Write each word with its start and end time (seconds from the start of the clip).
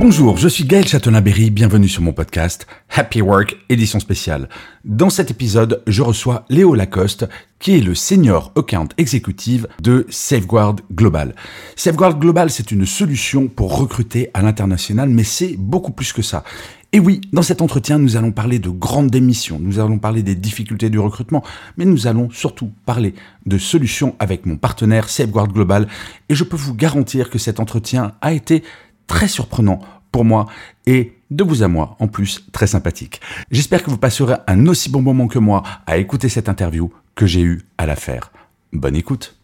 Bonjour, 0.00 0.36
je 0.36 0.46
suis 0.46 0.64
Gaël 0.64 0.86
Châtelain-Berry, 0.86 1.50
bienvenue 1.50 1.88
sur 1.88 2.02
mon 2.02 2.12
podcast 2.12 2.68
Happy 2.88 3.20
Work, 3.20 3.56
édition 3.68 3.98
spéciale. 3.98 4.48
Dans 4.84 5.10
cet 5.10 5.32
épisode, 5.32 5.82
je 5.88 6.02
reçois 6.02 6.44
Léo 6.48 6.76
Lacoste, 6.76 7.28
qui 7.58 7.76
est 7.76 7.80
le 7.80 7.96
Senior 7.96 8.52
Account 8.54 8.86
Executive 8.96 9.66
de 9.82 10.06
Safeguard 10.08 10.76
Global. 10.92 11.34
Safeguard 11.74 12.20
Global, 12.20 12.48
c'est 12.48 12.70
une 12.70 12.86
solution 12.86 13.48
pour 13.48 13.76
recruter 13.76 14.30
à 14.34 14.42
l'international, 14.42 15.08
mais 15.08 15.24
c'est 15.24 15.56
beaucoup 15.58 15.90
plus 15.90 16.12
que 16.12 16.22
ça. 16.22 16.44
Et 16.92 17.00
oui, 17.00 17.20
dans 17.32 17.42
cet 17.42 17.60
entretien, 17.60 17.98
nous 17.98 18.16
allons 18.16 18.32
parler 18.32 18.60
de 18.60 18.70
grandes 18.70 19.10
démissions, 19.10 19.58
nous 19.60 19.78
allons 19.78 19.98
parler 19.98 20.22
des 20.22 20.36
difficultés 20.36 20.88
du 20.88 20.98
recrutement, 20.98 21.44
mais 21.76 21.84
nous 21.84 22.06
allons 22.06 22.30
surtout 22.30 22.70
parler 22.86 23.14
de 23.44 23.58
solutions 23.58 24.14
avec 24.20 24.46
mon 24.46 24.56
partenaire 24.56 25.10
Safeguard 25.10 25.48
Global. 25.48 25.86
Et 26.30 26.34
je 26.34 26.44
peux 26.44 26.56
vous 26.56 26.74
garantir 26.74 27.28
que 27.28 27.38
cet 27.38 27.60
entretien 27.60 28.12
a 28.22 28.32
été 28.32 28.62
très 29.08 29.26
surprenant 29.26 29.80
pour 30.12 30.24
moi 30.24 30.46
et 30.86 31.14
de 31.30 31.42
vous 31.42 31.64
à 31.64 31.68
moi, 31.68 31.96
en 31.98 32.06
plus 32.06 32.46
très 32.52 32.68
sympathique. 32.68 33.20
J'espère 33.50 33.82
que 33.82 33.90
vous 33.90 33.98
passerez 33.98 34.36
un 34.46 34.66
aussi 34.66 34.88
bon 34.88 35.02
moment 35.02 35.26
que 35.26 35.40
moi 35.40 35.62
à 35.86 35.98
écouter 35.98 36.28
cette 36.28 36.48
interview 36.48 36.92
que 37.16 37.26
j'ai 37.26 37.42
eu 37.42 37.62
à 37.76 37.86
la 37.86 37.96
faire. 37.96 38.30
Bonne 38.72 38.94
écoute. 38.94 39.36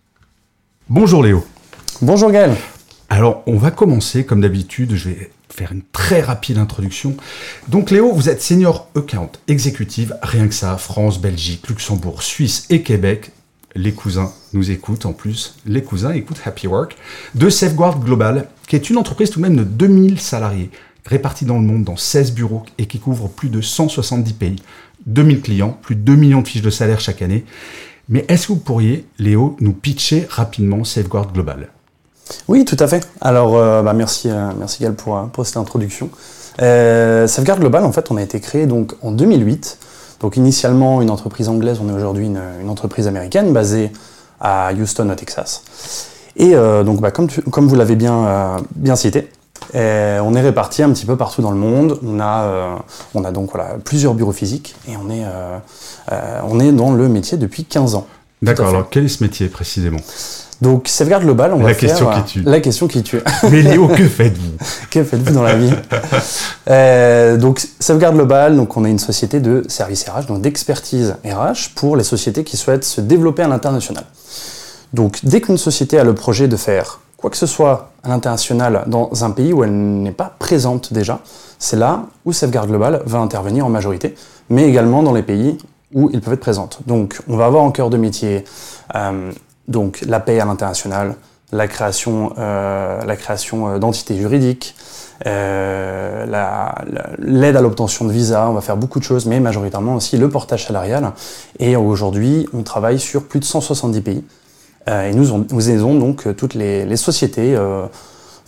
Bonjour 0.88 1.22
Léo. 1.22 1.44
Bonjour 2.00 2.30
Gaël. 2.30 2.54
Alors, 3.10 3.42
on 3.46 3.56
va 3.56 3.70
commencer 3.70 4.24
comme 4.24 4.40
d'habitude. 4.40 4.94
Je 4.94 5.10
vais 5.10 5.30
faire 5.50 5.72
une 5.72 5.82
très 5.92 6.20
rapide 6.20 6.58
introduction. 6.58 7.16
Donc 7.68 7.90
Léo, 7.90 8.12
vous 8.12 8.28
êtes 8.28 8.42
senior 8.42 8.88
account 8.96 9.30
exécutive, 9.46 10.16
rien 10.22 10.48
que 10.48 10.54
ça, 10.54 10.76
France, 10.78 11.20
Belgique, 11.20 11.68
Luxembourg, 11.68 12.22
Suisse 12.22 12.66
et 12.70 12.82
Québec. 12.82 13.30
Les 13.74 13.92
cousins 13.92 14.32
nous 14.52 14.70
écoutent 14.70 15.06
en 15.06 15.12
plus. 15.12 15.56
Les 15.66 15.82
cousins 15.82 16.12
écoutent 16.12 16.40
Happy 16.44 16.66
Work 16.66 16.96
de 17.34 17.48
Safeguard 17.48 17.98
Global, 17.98 18.48
qui 18.68 18.76
est 18.76 18.88
une 18.88 18.96
entreprise 18.96 19.30
tout 19.30 19.40
de 19.40 19.42
même 19.42 19.56
de 19.56 19.64
2000 19.64 20.20
salariés, 20.20 20.70
répartis 21.04 21.44
dans 21.44 21.56
le 21.56 21.64
monde 21.64 21.84
dans 21.84 21.96
16 21.96 22.32
bureaux 22.32 22.62
et 22.78 22.86
qui 22.86 23.00
couvre 23.00 23.28
plus 23.28 23.48
de 23.48 23.60
170 23.60 24.32
pays, 24.34 24.56
2000 25.06 25.40
clients, 25.40 25.78
plus 25.82 25.96
de 25.96 26.02
2 26.02 26.14
millions 26.14 26.42
de 26.42 26.48
fiches 26.48 26.62
de 26.62 26.70
salaire 26.70 27.00
chaque 27.00 27.22
année. 27.22 27.44
Mais 28.08 28.24
est-ce 28.28 28.48
que 28.48 28.52
vous 28.52 28.58
pourriez, 28.58 29.06
Léo, 29.18 29.56
nous 29.60 29.72
pitcher 29.72 30.26
rapidement 30.28 30.84
Safeguard 30.84 31.32
Global? 31.32 31.68
Oui, 32.48 32.64
tout 32.64 32.76
à 32.78 32.86
fait. 32.86 33.06
Alors, 33.20 33.56
euh, 33.56 33.82
bah, 33.82 33.92
merci, 33.92 34.30
euh, 34.30 34.50
merci 34.58 34.82
Gal 34.82 34.94
pour, 34.94 35.16
euh, 35.16 35.44
cette 35.44 35.56
introduction. 35.56 36.10
Euh, 36.62 37.26
Safeguard 37.26 37.58
Global, 37.58 37.84
en 37.84 37.92
fait, 37.92 38.10
on 38.10 38.16
a 38.16 38.22
été 38.22 38.40
créé 38.40 38.66
donc 38.66 38.94
en 39.02 39.10
2008. 39.10 39.78
Donc 40.20 40.36
initialement 40.36 41.02
une 41.02 41.10
entreprise 41.10 41.48
anglaise, 41.48 41.80
on 41.82 41.88
est 41.88 41.92
aujourd'hui 41.92 42.26
une, 42.26 42.40
une, 42.60 42.70
entreprise 42.70 43.06
américaine 43.06 43.52
basée 43.52 43.92
à 44.40 44.72
Houston, 44.72 45.10
au 45.10 45.14
Texas. 45.14 45.62
Et 46.36 46.54
euh, 46.54 46.82
donc, 46.82 47.00
bah, 47.00 47.10
comme, 47.10 47.28
tu, 47.28 47.42
comme, 47.42 47.68
vous 47.68 47.76
l'avez 47.76 47.96
bien, 47.96 48.26
euh, 48.26 48.58
bien 48.74 48.96
cité, 48.96 49.28
et 49.72 50.18
on 50.20 50.34
est 50.34 50.40
répartis 50.40 50.82
un 50.82 50.92
petit 50.92 51.06
peu 51.06 51.16
partout 51.16 51.42
dans 51.42 51.50
le 51.50 51.56
monde. 51.56 51.98
On 52.04 52.20
a, 52.20 52.42
euh, 52.42 52.76
on 53.14 53.24
a 53.24 53.32
donc 53.32 53.50
voilà, 53.52 53.76
plusieurs 53.84 54.14
bureaux 54.14 54.32
physiques 54.32 54.74
et 54.88 54.96
on 54.96 55.10
est, 55.10 55.24
euh, 55.24 55.58
euh, 56.12 56.40
on 56.44 56.60
est 56.60 56.72
dans 56.72 56.92
le 56.92 57.08
métier 57.08 57.38
depuis 57.38 57.64
15 57.64 57.94
ans. 57.94 58.06
D'accord, 58.42 58.68
alors 58.68 58.88
quel 58.90 59.06
est 59.06 59.08
ce 59.08 59.22
métier 59.22 59.48
précisément? 59.48 60.00
Donc, 60.64 60.88
Safeguard 60.88 61.20
Global, 61.20 61.52
on 61.52 61.58
la 61.58 61.66
va 61.66 61.74
question 61.74 62.10
faire 62.10 62.24
qui 62.24 62.32
tue. 62.32 62.42
la 62.42 62.58
question 62.60 62.88
qui 62.88 63.02
tue. 63.02 63.20
Mais 63.50 63.60
Léo, 63.60 63.86
que 63.86 64.08
faites-vous 64.08 64.52
Que 64.90 65.04
faites-vous 65.04 65.34
dans 65.34 65.42
la 65.42 65.56
vie 65.56 65.70
euh, 66.70 67.36
Donc, 67.36 67.60
Safeguard 67.78 68.14
Global, 68.14 68.56
donc 68.56 68.74
on 68.78 68.86
est 68.86 68.90
une 68.90 68.98
société 68.98 69.40
de 69.40 69.62
services 69.68 70.08
RH, 70.08 70.24
donc 70.26 70.40
d'expertise 70.40 71.16
RH 71.22 71.74
pour 71.74 71.98
les 71.98 72.02
sociétés 72.02 72.44
qui 72.44 72.56
souhaitent 72.56 72.84
se 72.84 73.02
développer 73.02 73.42
à 73.42 73.48
l'international. 73.48 74.04
Donc, 74.94 75.20
dès 75.22 75.42
qu'une 75.42 75.58
société 75.58 75.98
a 75.98 76.04
le 76.04 76.14
projet 76.14 76.48
de 76.48 76.56
faire 76.56 77.00
quoi 77.18 77.28
que 77.28 77.36
ce 77.36 77.46
soit 77.46 77.90
à 78.02 78.08
l'international 78.08 78.84
dans 78.86 79.22
un 79.22 79.30
pays 79.32 79.52
où 79.52 79.64
elle 79.64 79.72
n'est 79.74 80.12
pas 80.12 80.34
présente 80.38 80.94
déjà, 80.94 81.20
c'est 81.58 81.76
là 81.76 82.06
où 82.24 82.32
Safeguard 82.32 82.68
Global 82.68 83.02
va 83.04 83.18
intervenir 83.18 83.66
en 83.66 83.70
majorité, 83.70 84.14
mais 84.48 84.66
également 84.66 85.02
dans 85.02 85.12
les 85.12 85.22
pays 85.22 85.58
où 85.92 86.08
ils 86.12 86.22
peuvent 86.22 86.34
être 86.34 86.40
présentes. 86.40 86.78
Donc, 86.86 87.20
on 87.28 87.36
va 87.36 87.44
avoir 87.44 87.62
en 87.62 87.70
cœur 87.70 87.90
de 87.90 87.98
métier 87.98 88.44
euh, 88.94 89.30
donc 89.68 90.02
la 90.06 90.20
paix 90.20 90.40
à 90.40 90.44
l'international, 90.44 91.16
la 91.54 91.68
création, 91.68 92.32
euh, 92.38 93.02
la 93.04 93.16
création 93.16 93.68
euh, 93.68 93.78
d'entités 93.78 94.16
juridiques, 94.16 94.74
euh, 95.26 96.26
l'aide 97.18 97.56
à 97.56 97.60
l'obtention 97.60 98.04
de 98.04 98.12
visa, 98.12 98.48
on 98.50 98.54
va 98.54 98.60
faire 98.60 98.76
beaucoup 98.76 98.98
de 98.98 99.04
choses, 99.04 99.26
mais 99.26 99.38
majoritairement 99.40 99.94
aussi 99.94 100.16
le 100.16 100.28
portage 100.28 100.66
salarial. 100.66 101.12
Et 101.60 101.76
aujourd'hui, 101.76 102.48
on 102.52 102.62
travaille 102.62 102.98
sur 102.98 103.24
plus 103.24 103.40
de 103.40 103.44
170 103.44 104.00
pays. 104.00 104.24
Et 104.86 105.14
nous, 105.14 105.46
nous 105.50 105.70
aidons 105.70 105.94
donc 105.94 106.36
toutes 106.36 106.52
les, 106.52 106.96
sociétés 106.96 107.58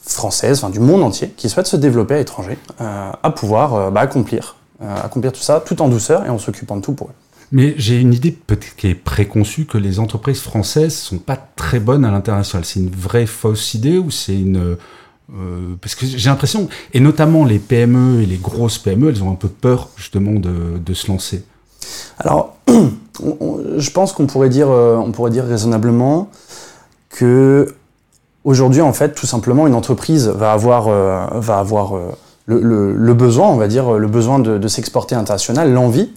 françaises, 0.03 0.59
enfin, 0.63 0.71
du 0.71 0.81
monde 0.81 1.03
entier, 1.03 1.29
qui 1.29 1.49
souhaitent 1.49 1.67
se 1.67 1.77
développer 1.77 2.15
à 2.15 2.19
l'étranger, 2.19 2.59
à 2.79 3.31
pouvoir 3.31 3.91
bah, 3.91 4.03
accomplir, 4.03 4.57
accomplir 5.03 5.33
tout 5.33 5.41
ça 5.41 5.63
tout 5.65 5.81
en 5.81 5.89
douceur 5.89 6.27
et 6.27 6.29
en 6.29 6.39
s'occupant 6.39 6.77
de 6.77 6.83
tout 6.83 6.93
pour 6.93 7.07
eux. 7.07 7.26
Mais 7.53 7.75
j'ai 7.79 8.01
une 8.01 8.13
idée 8.13 8.33
peut-être 8.33 8.75
qui 8.77 8.89
est 8.89 8.95
préconçue 8.95 9.67
que 9.67 9.79
les 9.79 10.01
entreprises 10.01 10.41
françaises 10.41 10.97
sont 10.97 11.19
pas 11.19 11.37
très 11.37 11.79
bonnes 11.79 12.05
à 12.05 12.11
l'international. 12.11 12.65
C'est 12.65 12.81
une 12.81 12.91
vraie 12.91 13.27
fausse 13.27 13.75
idée 13.75 13.99
ou 13.99 14.11
c'est 14.11 14.39
une 14.39 14.77
euh, 15.35 15.75
parce 15.81 15.97
que 15.97 16.07
j'ai 16.07 16.29
l'impression 16.29 16.69
et 16.95 17.01
notamment 17.01 17.45
les 17.45 17.59
PME 17.59 18.23
et 18.23 18.27
les 18.27 18.37
grosses 18.37 18.79
PME, 18.79 19.09
elles 19.09 19.25
ont 19.25 19.31
un 19.31 19.35
peu 19.35 19.49
peur 19.49 19.89
justement 19.97 20.39
de, 20.39 20.79
de 20.79 20.95
se 20.95 21.09
lancer. 21.09 21.45
Alors, 22.19 22.57
je 22.69 23.91
pense 23.91 24.13
qu'on 24.13 24.27
pourrait 24.27 24.49
dire, 24.49 24.71
euh, 24.71 24.97
on 24.97 25.11
pourrait 25.11 25.33
dire 25.33 25.45
raisonnablement 25.45 26.31
que 27.09 27.75
aujourd'hui, 28.45 28.83
en 28.83 28.93
fait, 28.93 29.15
tout 29.15 29.27
simplement, 29.27 29.67
une 29.67 29.75
entreprise 29.75 30.29
va 30.29 30.53
avoir, 30.53 30.87
euh, 30.89 31.27
va 31.41 31.59
avoir 31.59 31.95
le, 32.47 33.15
besoin, 33.15 33.49
on 33.49 33.57
va 33.57 33.67
dire, 33.67 33.95
le 33.95 34.07
besoin 34.07 34.39
de, 34.39 34.59
de 34.59 34.69
s'exporter 34.69 35.17
international, 35.17 35.73
l'envie. 35.73 36.13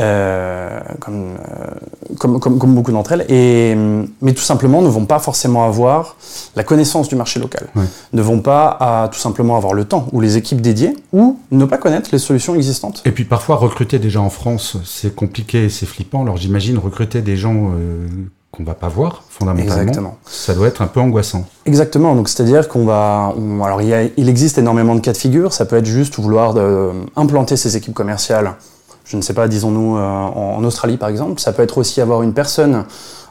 Euh, 0.00 0.80
comme, 0.98 1.36
euh, 1.38 2.16
comme, 2.18 2.40
comme, 2.40 2.58
comme, 2.58 2.74
beaucoup 2.74 2.90
d'entre 2.90 3.12
elles, 3.12 3.24
et, 3.28 3.76
mais 4.20 4.32
tout 4.32 4.42
simplement 4.42 4.82
ne 4.82 4.88
vont 4.88 5.06
pas 5.06 5.20
forcément 5.20 5.64
avoir 5.64 6.16
la 6.56 6.64
connaissance 6.64 7.08
du 7.08 7.14
marché 7.14 7.38
local, 7.38 7.68
ne 8.12 8.20
vont 8.22 8.40
pas 8.40 8.76
à, 8.80 9.08
tout 9.08 9.18
simplement 9.18 9.56
avoir 9.56 9.74
le 9.74 9.84
temps 9.84 10.08
ou 10.12 10.20
les 10.20 10.36
équipes 10.36 10.60
dédiées, 10.60 10.96
ou 11.12 11.38
ne 11.52 11.64
pas 11.64 11.78
connaître 11.78 12.10
les 12.12 12.18
solutions 12.18 12.56
existantes. 12.56 13.02
Et 13.04 13.12
puis 13.12 13.24
parfois 13.24 13.56
recruter 13.56 14.00
des 14.00 14.10
gens 14.10 14.24
en 14.24 14.30
France, 14.30 14.76
c'est 14.84 15.14
compliqué, 15.14 15.68
c'est 15.68 15.86
flippant, 15.86 16.22
alors 16.22 16.36
j'imagine 16.36 16.78
recruter 16.78 17.22
des 17.22 17.36
gens 17.36 17.54
euh, 17.54 18.08
qu'on 18.50 18.64
va 18.64 18.74
pas 18.74 18.88
voir 18.88 19.22
fondamentalement, 19.28 19.82
Exactement. 19.82 20.18
ça 20.26 20.54
doit 20.54 20.66
être 20.66 20.82
un 20.82 20.88
peu 20.88 20.98
angoissant. 20.98 21.46
Exactement, 21.64 22.16
donc 22.16 22.28
c'est-à-dire 22.28 22.68
qu'on 22.68 22.84
va, 22.84 23.32
on, 23.38 23.62
alors 23.62 23.82
il, 23.82 23.88
y 23.88 23.94
a, 23.94 24.02
il 24.16 24.28
existe 24.28 24.58
énormément 24.58 24.96
de 24.96 25.00
cas 25.00 25.12
de 25.12 25.16
figure, 25.16 25.52
ça 25.52 25.64
peut 25.64 25.76
être 25.76 25.86
juste 25.86 26.18
vouloir 26.18 26.54
de, 26.54 26.90
implanter 27.14 27.56
ses 27.56 27.76
équipes 27.76 27.94
commerciales 27.94 28.56
je 29.06 29.16
ne 29.16 29.22
sais 29.22 29.34
pas, 29.34 29.48
disons-nous, 29.48 29.96
euh, 29.96 30.00
en, 30.00 30.56
en, 30.58 30.64
Australie 30.64 30.96
par 30.96 31.08
exemple. 31.08 31.40
Ça 31.40 31.52
peut 31.52 31.62
être 31.62 31.78
aussi 31.78 32.00
avoir 32.00 32.22
une 32.22 32.34
personne 32.34 32.84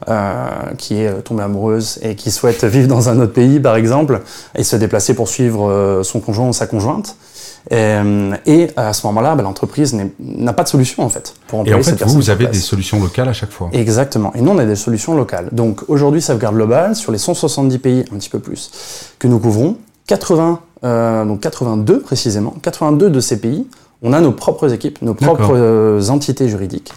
euh, 0.08 0.48
qui 0.78 1.02
est 1.02 1.22
tombée 1.22 1.44
amoureuse 1.44 2.00
et 2.02 2.16
qui 2.16 2.32
souhaite 2.32 2.64
vivre 2.64 2.88
dans 2.88 3.10
un 3.10 3.20
autre 3.20 3.34
pays 3.34 3.60
par 3.60 3.76
exemple, 3.76 4.22
et 4.56 4.64
se 4.64 4.76
déplacer 4.76 5.14
pour 5.14 5.28
suivre 5.28 5.70
euh, 5.70 6.04
son 6.04 6.20
conjoint 6.20 6.48
ou 6.48 6.54
sa 6.54 6.68
conjointe. 6.68 7.16
Et, 7.72 7.98
et 8.46 8.70
à 8.76 8.94
ce 8.94 9.08
moment-là, 9.08 9.34
bah, 9.34 9.42
l'entreprise 9.42 9.98
n'a 10.20 10.54
pas 10.54 10.62
de 10.62 10.68
solution 10.68 11.02
en 11.04 11.10
fait 11.10 11.34
pour 11.48 11.62
employer 11.62 11.76
Et 11.76 11.80
en 11.80 11.84
fait, 11.84 12.04
vous, 12.06 12.14
vous 12.14 12.30
avez 12.30 12.46
des 12.46 12.60
solutions 12.60 13.02
locales 13.02 13.28
à 13.28 13.34
chaque 13.34 13.50
fois. 13.50 13.70
Exactement. 13.74 14.32
Et 14.36 14.42
nous, 14.42 14.52
on 14.52 14.60
a 14.60 14.66
des 14.66 14.76
solutions 14.76 15.16
locales. 15.16 15.50
Donc 15.52 15.82
aujourd'hui, 15.88 16.22
Safeguard 16.22 16.54
Global, 16.54 16.96
sur 16.96 17.12
les 17.12 17.18
170 17.18 17.80
pays, 17.80 18.06
un 18.14 18.18
petit 18.18 18.30
peu 18.30 18.38
plus, 18.38 18.70
que 19.18 19.28
nous 19.28 19.40
couvrons, 19.40 19.78
80, 20.06 20.60
euh, 20.84 21.26
donc 21.26 21.40
82 21.40 22.02
précisément, 22.02 22.54
82 22.62 23.10
de 23.10 23.20
ces 23.20 23.40
pays 23.40 23.66
on 24.02 24.14
a 24.14 24.22
nos 24.22 24.32
propres 24.32 24.74
équipes, 24.74 25.02
nos 25.02 25.14
propres 25.14 25.56
euh, 25.56 26.10
entités 26.10 26.48
juridiques, 26.50 26.92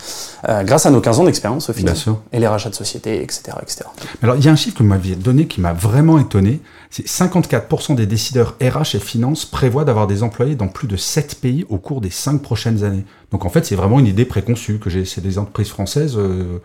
euh, 0.48 0.62
grâce 0.62 0.86
à 0.86 0.90
nos 0.90 1.00
15 1.00 1.20
ans 1.20 1.24
d'expérience 1.24 1.70
au 1.70 1.72
final, 1.72 1.96
et 2.32 2.38
les 2.38 2.46
rachats 2.46 2.70
de 2.70 2.74
sociétés, 2.74 3.22
etc. 3.22 3.56
etc. 3.62 3.84
Alors, 4.22 4.36
il 4.36 4.44
y 4.44 4.48
a 4.48 4.52
un 4.52 4.56
chiffre 4.56 4.76
que 4.76 4.82
vous 4.82 4.88
m'aviez 4.88 5.16
donné 5.16 5.46
qui 5.46 5.60
m'a 5.60 5.72
vraiment 5.72 6.18
étonné, 6.18 6.60
c'est 6.90 7.06
54% 7.06 7.94
des 7.94 8.06
décideurs 8.06 8.56
RH 8.60 8.96
et 8.96 8.98
finances 8.98 9.44
prévoient 9.44 9.84
d'avoir 9.84 10.06
des 10.06 10.22
employés 10.22 10.54
dans 10.54 10.68
plus 10.68 10.88
de 10.88 10.96
7 10.96 11.36
pays 11.40 11.66
au 11.68 11.78
cours 11.78 12.00
des 12.00 12.10
5 12.10 12.42
prochaines 12.42 12.84
années. 12.84 13.04
Donc 13.30 13.44
en 13.44 13.48
fait, 13.50 13.64
c'est 13.64 13.76
vraiment 13.76 14.00
une 14.00 14.06
idée 14.06 14.24
préconçue 14.24 14.78
que 14.78 14.90
j'ai, 14.90 15.04
c'est 15.04 15.20
des 15.20 15.38
entreprises 15.38 15.68
françaises 15.68 16.16
euh, 16.16 16.60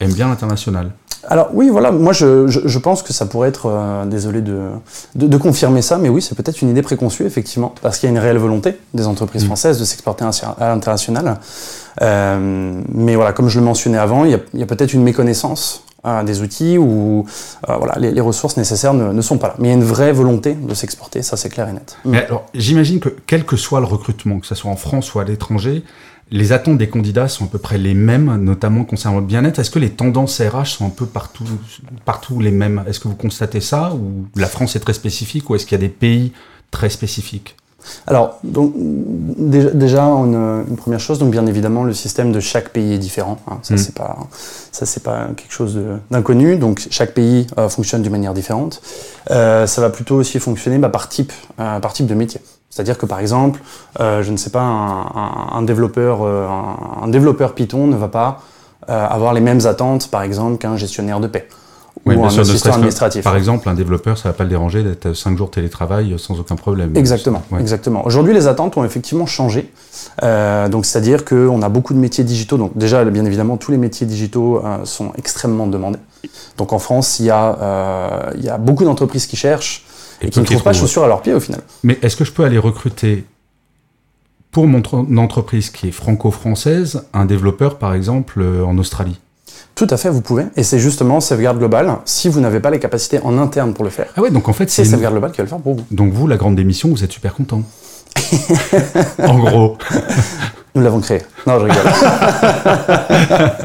aiment 0.00 0.14
bien 0.14 0.28
l'international. 0.28 0.92
Alors 1.26 1.50
oui, 1.52 1.68
voilà, 1.68 1.90
moi 1.90 2.12
je, 2.12 2.46
je, 2.46 2.60
je, 2.64 2.78
pense 2.78 3.02
que 3.02 3.12
ça 3.12 3.26
pourrait 3.26 3.48
être, 3.48 3.66
euh, 3.66 4.04
désolé 4.04 4.40
de, 4.40 4.68
de, 5.14 5.26
de, 5.26 5.36
confirmer 5.36 5.82
ça, 5.82 5.98
mais 5.98 6.08
oui, 6.08 6.22
c'est 6.22 6.36
peut-être 6.36 6.62
une 6.62 6.70
idée 6.70 6.82
préconçue, 6.82 7.24
effectivement, 7.24 7.74
parce 7.82 7.98
qu'il 7.98 8.08
y 8.08 8.12
a 8.12 8.14
une 8.14 8.22
réelle 8.22 8.38
volonté 8.38 8.78
des 8.94 9.06
entreprises 9.06 9.42
mmh. 9.42 9.46
françaises 9.46 9.80
de 9.80 9.84
s'exporter 9.84 10.24
à 10.24 10.68
l'international. 10.68 11.38
Euh, 12.02 12.80
mais 12.92 13.16
voilà, 13.16 13.32
comme 13.32 13.48
je 13.48 13.58
le 13.58 13.64
mentionnais 13.64 13.98
avant, 13.98 14.24
il 14.24 14.30
y 14.30 14.34
a, 14.34 14.62
a 14.62 14.66
peut-être 14.66 14.92
une 14.92 15.02
méconnaissance 15.02 15.84
euh, 16.06 16.22
des 16.22 16.42
outils 16.42 16.78
où 16.78 17.26
euh, 17.68 17.76
voilà, 17.76 17.94
les, 17.98 18.12
les, 18.12 18.20
ressources 18.20 18.56
nécessaires 18.56 18.94
ne, 18.94 19.12
ne, 19.12 19.20
sont 19.20 19.36
pas 19.36 19.48
là. 19.48 19.54
Mais 19.58 19.66
il 19.66 19.70
y 19.72 19.74
a 19.74 19.76
une 19.76 19.82
vraie 19.82 20.12
volonté 20.12 20.54
de 20.54 20.72
s'exporter, 20.72 21.22
ça 21.22 21.36
c'est 21.36 21.48
clair 21.48 21.68
et 21.68 21.72
net. 21.72 21.96
Mais 22.04 22.24
alors, 22.24 22.46
j'imagine 22.54 23.00
que 23.00 23.08
quel 23.26 23.44
que 23.44 23.56
soit 23.56 23.80
le 23.80 23.86
recrutement, 23.86 24.38
que 24.38 24.46
ce 24.46 24.54
soit 24.54 24.70
en 24.70 24.76
France 24.76 25.12
ou 25.14 25.18
à 25.18 25.24
l'étranger, 25.24 25.82
les 26.30 26.52
attentes 26.52 26.78
des 26.78 26.88
candidats 26.88 27.28
sont 27.28 27.46
à 27.46 27.48
peu 27.48 27.58
près 27.58 27.78
les 27.78 27.94
mêmes, 27.94 28.36
notamment 28.36 28.84
concernant 28.84 29.20
le 29.20 29.26
bien-être. 29.26 29.58
Est-ce 29.58 29.70
que 29.70 29.78
les 29.78 29.90
tendances 29.90 30.40
RH 30.40 30.66
sont 30.66 30.86
un 30.86 30.90
peu 30.90 31.06
partout, 31.06 31.44
partout 32.04 32.40
les 32.40 32.50
mêmes? 32.50 32.84
Est-ce 32.86 33.00
que 33.00 33.08
vous 33.08 33.16
constatez 33.16 33.60
ça 33.60 33.92
Ou 33.94 34.26
la 34.36 34.46
France 34.46 34.76
est 34.76 34.80
très 34.80 34.92
spécifique 34.92 35.48
Ou 35.48 35.54
est-ce 35.54 35.64
qu'il 35.64 35.78
y 35.78 35.80
a 35.80 35.86
des 35.86 35.92
pays 35.92 36.32
très 36.70 36.90
spécifiques? 36.90 37.56
Alors, 38.06 38.38
donc, 38.44 38.74
déjà, 38.76 39.70
déjà 39.70 40.02
une, 40.02 40.64
une, 40.68 40.76
première 40.76 41.00
chose, 41.00 41.18
donc 41.18 41.30
bien 41.30 41.46
évidemment, 41.46 41.84
le 41.84 41.94
système 41.94 42.32
de 42.32 42.40
chaque 42.40 42.70
pays 42.70 42.94
est 42.94 42.98
différent. 42.98 43.38
Hein. 43.46 43.58
Ça, 43.62 43.74
mm. 43.74 43.78
c'est 43.78 43.94
pas, 43.94 44.18
ça, 44.72 44.84
c'est 44.84 45.02
pas 45.02 45.28
quelque 45.36 45.52
chose 45.52 45.80
d'inconnu. 46.10 46.56
Donc, 46.56 46.86
chaque 46.90 47.14
pays 47.14 47.46
euh, 47.56 47.68
fonctionne 47.68 48.02
d'une 48.02 48.12
manière 48.12 48.34
différente. 48.34 48.82
Euh, 49.30 49.66
ça 49.66 49.80
va 49.80 49.90
plutôt 49.90 50.16
aussi 50.16 50.38
fonctionner 50.38 50.78
bah, 50.78 50.88
par 50.88 51.08
type, 51.08 51.32
euh, 51.60 51.80
par 51.80 51.92
type 51.92 52.06
de 52.06 52.14
métier. 52.14 52.40
C'est-à-dire 52.70 52.98
que 52.98 53.06
par 53.06 53.20
exemple, 53.20 53.60
euh, 54.00 54.22
je 54.22 54.30
ne 54.30 54.36
sais 54.36 54.50
pas, 54.50 54.62
un, 54.62 55.00
un, 55.00 55.48
un 55.58 55.62
développeur, 55.62 56.22
un, 56.22 57.02
un, 57.02 57.08
développeur 57.08 57.54
Python 57.54 57.86
ne 57.86 57.96
va 57.96 58.08
pas 58.08 58.40
avoir 58.86 59.34
les 59.34 59.42
mêmes 59.42 59.66
attentes, 59.66 60.10
par 60.10 60.22
exemple, 60.22 60.56
qu'un 60.56 60.78
gestionnaire 60.78 61.20
de 61.20 61.26
paix 61.26 61.46
oui, 62.06 62.16
ou 62.16 62.24
un 62.24 62.28
assistant 62.28 62.72
administratif. 62.72 63.24
Par 63.24 63.36
exemple, 63.36 63.68
un 63.68 63.74
développeur, 63.74 64.18
ça 64.18 64.28
va 64.28 64.32
pas 64.32 64.44
le 64.44 64.50
déranger 64.50 64.82
d'être 64.82 65.12
5 65.12 65.36
jours 65.36 65.50
télétravail 65.50 66.14
sans 66.18 66.38
aucun 66.38 66.56
problème. 66.56 66.96
Exactement, 66.96 67.42
ouais. 67.50 67.60
exactement. 67.60 68.04
Aujourd'hui, 68.06 68.34
les 68.34 68.46
attentes 68.46 68.76
ont 68.76 68.84
effectivement 68.84 69.26
changé. 69.26 69.70
Euh, 70.22 70.68
donc, 70.68 70.86
c'est-à-dire 70.86 71.24
qu'on 71.24 71.62
a 71.62 71.68
beaucoup 71.68 71.94
de 71.94 71.98
métiers 71.98 72.24
digitaux. 72.24 72.56
Donc, 72.56 72.76
déjà, 72.76 73.04
bien 73.04 73.24
évidemment, 73.24 73.56
tous 73.56 73.70
les 73.70 73.78
métiers 73.78 74.06
digitaux 74.06 74.62
euh, 74.64 74.84
sont 74.84 75.12
extrêmement 75.16 75.66
demandés. 75.66 75.98
Donc, 76.56 76.72
en 76.72 76.78
France, 76.78 77.18
il 77.20 77.26
y 77.26 77.30
a, 77.30 77.58
euh, 77.60 78.32
il 78.36 78.44
y 78.44 78.48
a 78.48 78.58
beaucoup 78.58 78.84
d'entreprises 78.84 79.26
qui 79.26 79.36
cherchent 79.36 79.84
et, 80.20 80.26
et 80.26 80.30
qui 80.30 80.40
ne 80.40 80.44
trouvent 80.44 80.62
pas 80.62 80.72
chaussures 80.72 81.04
à 81.04 81.08
leurs 81.08 81.22
pieds 81.22 81.34
au 81.34 81.40
final. 81.40 81.60
Mais 81.82 81.98
est-ce 82.02 82.16
que 82.16 82.24
je 82.24 82.32
peux 82.32 82.44
aller 82.44 82.58
recruter 82.58 83.24
pour 84.50 84.66
mon 84.66 84.82
entreprise 85.18 85.70
qui 85.70 85.88
est 85.88 85.92
franco-française 85.92 87.04
un 87.12 87.26
développeur, 87.26 87.78
par 87.78 87.94
exemple, 87.94 88.40
euh, 88.40 88.64
en 88.64 88.78
Australie? 88.78 89.18
Tout 89.74 89.86
à 89.90 89.96
fait, 89.96 90.10
vous 90.10 90.22
pouvez. 90.22 90.46
Et 90.56 90.64
c'est 90.64 90.80
justement 90.80 91.20
Sauvegarde 91.20 91.58
Global, 91.58 91.98
si 92.04 92.28
vous 92.28 92.40
n'avez 92.40 92.58
pas 92.58 92.70
les 92.70 92.80
capacités 92.80 93.20
en 93.22 93.38
interne 93.38 93.74
pour 93.74 93.84
le 93.84 93.90
faire. 93.90 94.08
Ah 94.16 94.22
ouais, 94.22 94.30
donc 94.30 94.48
en 94.48 94.52
fait, 94.52 94.68
c'est 94.70 94.84
Sauvegarde 94.84 95.14
Global 95.14 95.30
qui 95.30 95.38
va 95.38 95.44
le 95.44 95.48
faire 95.48 95.60
pour 95.60 95.74
vous. 95.76 95.84
Donc 95.90 96.12
vous, 96.12 96.26
la 96.26 96.36
grande 96.36 96.56
démission, 96.56 96.88
vous 96.88 97.04
êtes 97.04 97.12
super 97.12 97.34
content. 97.34 97.62
en 99.22 99.38
gros. 99.38 99.78
Nous 100.74 100.82
l'avons 100.82 101.00
créé. 101.00 101.22
Non, 101.46 101.58
je 101.60 101.64
rigole. 101.64 101.92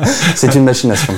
c'est 0.35 0.56
une 0.56 0.63
machination. 0.63 1.13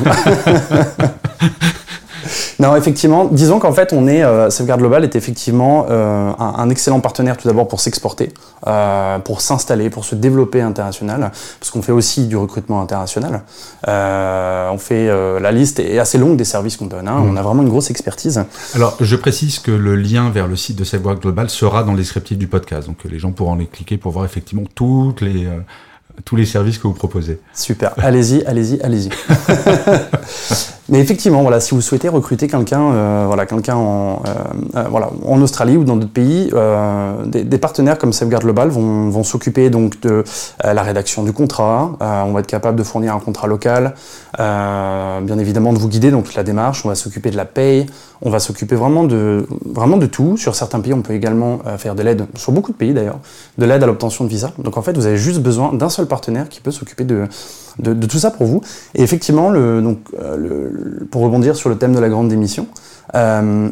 Non, 2.59 2.75
effectivement, 2.75 3.25
disons 3.25 3.59
qu'en 3.59 3.73
fait, 3.73 3.91
on 3.91 4.07
est, 4.07 4.23
euh, 4.23 4.49
Safeguard 4.49 4.77
Global 4.77 5.03
est 5.03 5.15
effectivement 5.15 5.87
euh, 5.89 6.31
un, 6.39 6.53
un, 6.57 6.69
excellent 6.69 7.01
partenaire 7.01 7.37
tout 7.37 7.47
d'abord 7.47 7.67
pour 7.67 7.81
s'exporter, 7.81 8.31
euh, 8.67 9.19
pour 9.19 9.41
s'installer, 9.41 9.89
pour 9.89 10.05
se 10.05 10.15
développer 10.15 10.61
international, 10.61 11.31
parce 11.59 11.71
qu'on 11.71 11.81
fait 11.81 11.91
aussi 11.91 12.27
du 12.27 12.37
recrutement 12.37 12.81
international. 12.81 13.41
Euh, 13.87 14.69
on 14.71 14.77
fait, 14.77 15.09
euh, 15.09 15.39
la 15.39 15.51
liste 15.51 15.79
est 15.79 15.99
assez 15.99 16.17
longue 16.17 16.37
des 16.37 16.45
services 16.45 16.77
qu'on 16.77 16.85
donne, 16.85 17.07
hein. 17.07 17.19
mmh. 17.19 17.29
on 17.29 17.35
a 17.35 17.41
vraiment 17.41 17.63
une 17.63 17.69
grosse 17.69 17.89
expertise. 17.89 18.43
Alors, 18.73 18.95
je 19.01 19.15
précise 19.15 19.59
que 19.59 19.71
le 19.71 19.95
lien 19.95 20.29
vers 20.29 20.47
le 20.47 20.55
site 20.55 20.77
de 20.77 20.83
Safeguard 20.83 21.19
Global 21.19 21.49
sera 21.49 21.83
dans 21.83 21.91
le 21.91 21.97
descriptif 21.97 22.37
du 22.37 22.47
podcast, 22.47 22.87
donc 22.87 22.97
les 23.03 23.19
gens 23.19 23.31
pourront 23.31 23.55
les 23.55 23.67
cliquer 23.67 23.97
pour 23.97 24.13
voir 24.13 24.25
effectivement 24.25 24.63
toutes 24.75 25.21
les 25.21 25.47
tous 26.23 26.35
les 26.35 26.45
services 26.45 26.77
que 26.77 26.87
vous 26.87 26.93
proposez. 26.93 27.39
Super, 27.53 27.93
allez-y, 27.97 28.43
allez-y, 28.45 28.81
allez-y. 28.81 29.09
Mais 30.87 30.99
effectivement, 30.99 31.41
voilà, 31.41 31.59
si 31.59 31.73
vous 31.73 31.81
souhaitez 31.81 32.09
recruter 32.09 32.47
quelqu'un, 32.47 32.91
euh, 32.91 33.23
voilà, 33.25 33.47
quelqu'un 33.47 33.75
en, 33.75 34.21
euh, 34.27 34.33
euh, 34.75 34.83
voilà, 34.87 35.09
en 35.25 35.41
Australie 35.41 35.77
ou 35.77 35.83
dans 35.83 35.95
d'autres 35.95 36.13
pays, 36.13 36.51
euh, 36.53 37.25
des, 37.25 37.43
des, 37.43 37.57
partenaires 37.57 37.97
comme 37.97 38.13
Safeguard 38.13 38.41
Global 38.41 38.69
vont, 38.69 39.09
vont 39.09 39.23
s'occuper 39.23 39.71
donc 39.71 39.99
de 40.01 40.23
la 40.63 40.83
rédaction 40.83 41.23
du 41.23 41.33
contrat. 41.33 41.93
on 41.99 42.33
va 42.33 42.41
être 42.41 42.47
capable 42.47 42.77
de 42.77 42.83
fournir 42.83 43.15
un 43.15 43.19
contrat 43.19 43.47
local, 43.47 43.95
bien 44.37 45.37
évidemment 45.37 45.73
de 45.73 45.77
vous 45.77 45.87
guider 45.87 46.11
dans 46.11 46.21
toute 46.21 46.35
la 46.35 46.43
démarche. 46.43 46.85
On 46.85 46.89
va 46.89 46.95
s'occuper 46.95 47.31
de 47.31 47.37
la 47.37 47.45
paye, 47.45 47.85
on 48.21 48.29
va 48.29 48.39
s'occuper 48.39 48.75
vraiment 48.75 49.03
de 49.03 49.47
vraiment 49.65 49.97
de 49.97 50.05
tout. 50.05 50.37
Sur 50.37 50.55
certains 50.55 50.79
pays, 50.79 50.93
on 50.93 51.01
peut 51.01 51.13
également 51.13 51.61
faire 51.77 51.95
de 51.95 52.03
l'aide, 52.03 52.25
sur 52.35 52.51
beaucoup 52.51 52.71
de 52.71 52.77
pays 52.77 52.93
d'ailleurs, 52.93 53.19
de 53.57 53.65
l'aide 53.65 53.83
à 53.83 53.85
l'obtention 53.85 54.23
de 54.23 54.29
visa. 54.29 54.51
Donc 54.57 54.77
en 54.77 54.81
fait, 54.81 54.95
vous 54.97 55.05
avez 55.05 55.17
juste 55.17 55.39
besoin 55.41 55.73
d'un 55.73 55.89
seul 55.89 56.05
partenaire 56.05 56.49
qui 56.49 56.59
peut 56.59 56.71
s'occuper 56.71 57.03
de 57.03 57.27
de, 57.79 57.93
de, 57.93 58.07
tout 58.07 58.17
ça 58.17 58.31
pour 58.31 58.47
vous. 58.47 58.61
Et 58.93 59.03
effectivement, 59.03 59.49
le, 59.49 59.81
donc, 59.81 59.99
euh, 60.19 60.37
le, 60.37 61.05
pour 61.05 61.21
rebondir 61.21 61.55
sur 61.55 61.69
le 61.69 61.77
thème 61.77 61.93
de 61.93 61.99
la 61.99 62.09
grande 62.09 62.29
démission, 62.29 62.67
euh, 63.15 63.69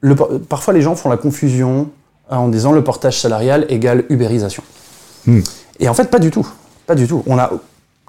le, 0.00 0.14
parfois 0.14 0.74
les 0.74 0.82
gens 0.82 0.94
font 0.94 1.08
la 1.08 1.16
confusion 1.16 1.90
en 2.28 2.48
disant 2.48 2.72
le 2.72 2.82
portage 2.82 3.20
salarial 3.20 3.66
égale 3.68 4.04
ubérisation. 4.08 4.62
Hmm. 5.26 5.40
Et 5.80 5.88
en 5.88 5.94
fait, 5.94 6.10
pas 6.10 6.18
du 6.18 6.30
tout. 6.30 6.46
Pas 6.86 6.94
du 6.94 7.06
tout. 7.06 7.22
On 7.26 7.38
a 7.38 7.50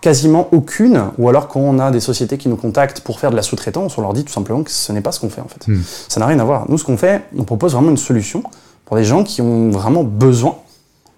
quasiment 0.01 0.47
aucune, 0.51 1.05
ou 1.17 1.27
alors 1.29 1.47
quand 1.47 1.59
on 1.59 1.79
a 1.79 1.91
des 1.91 1.99
sociétés 1.99 2.37
qui 2.37 2.49
nous 2.49 2.55
contactent 2.55 3.01
pour 3.01 3.19
faire 3.19 3.31
de 3.31 3.35
la 3.35 3.41
sous-traitance, 3.41 3.97
on 3.97 4.01
leur 4.01 4.13
dit 4.13 4.23
tout 4.23 4.33
simplement 4.33 4.63
que 4.63 4.71
ce 4.71 4.91
n'est 4.91 5.01
pas 5.01 5.11
ce 5.11 5.19
qu'on 5.19 5.29
fait 5.29 5.41
en 5.41 5.47
fait. 5.47 5.67
Hmm. 5.67 5.81
Ça 6.07 6.19
n'a 6.19 6.27
rien 6.27 6.39
à 6.39 6.43
voir. 6.43 6.65
Nous, 6.69 6.77
ce 6.77 6.83
qu'on 6.83 6.97
fait, 6.97 7.23
on 7.37 7.43
propose 7.43 7.73
vraiment 7.73 7.89
une 7.89 7.97
solution 7.97 8.43
pour 8.85 8.97
des 8.97 9.03
gens 9.03 9.23
qui 9.23 9.41
ont 9.41 9.69
vraiment 9.69 10.03
besoin 10.03 10.57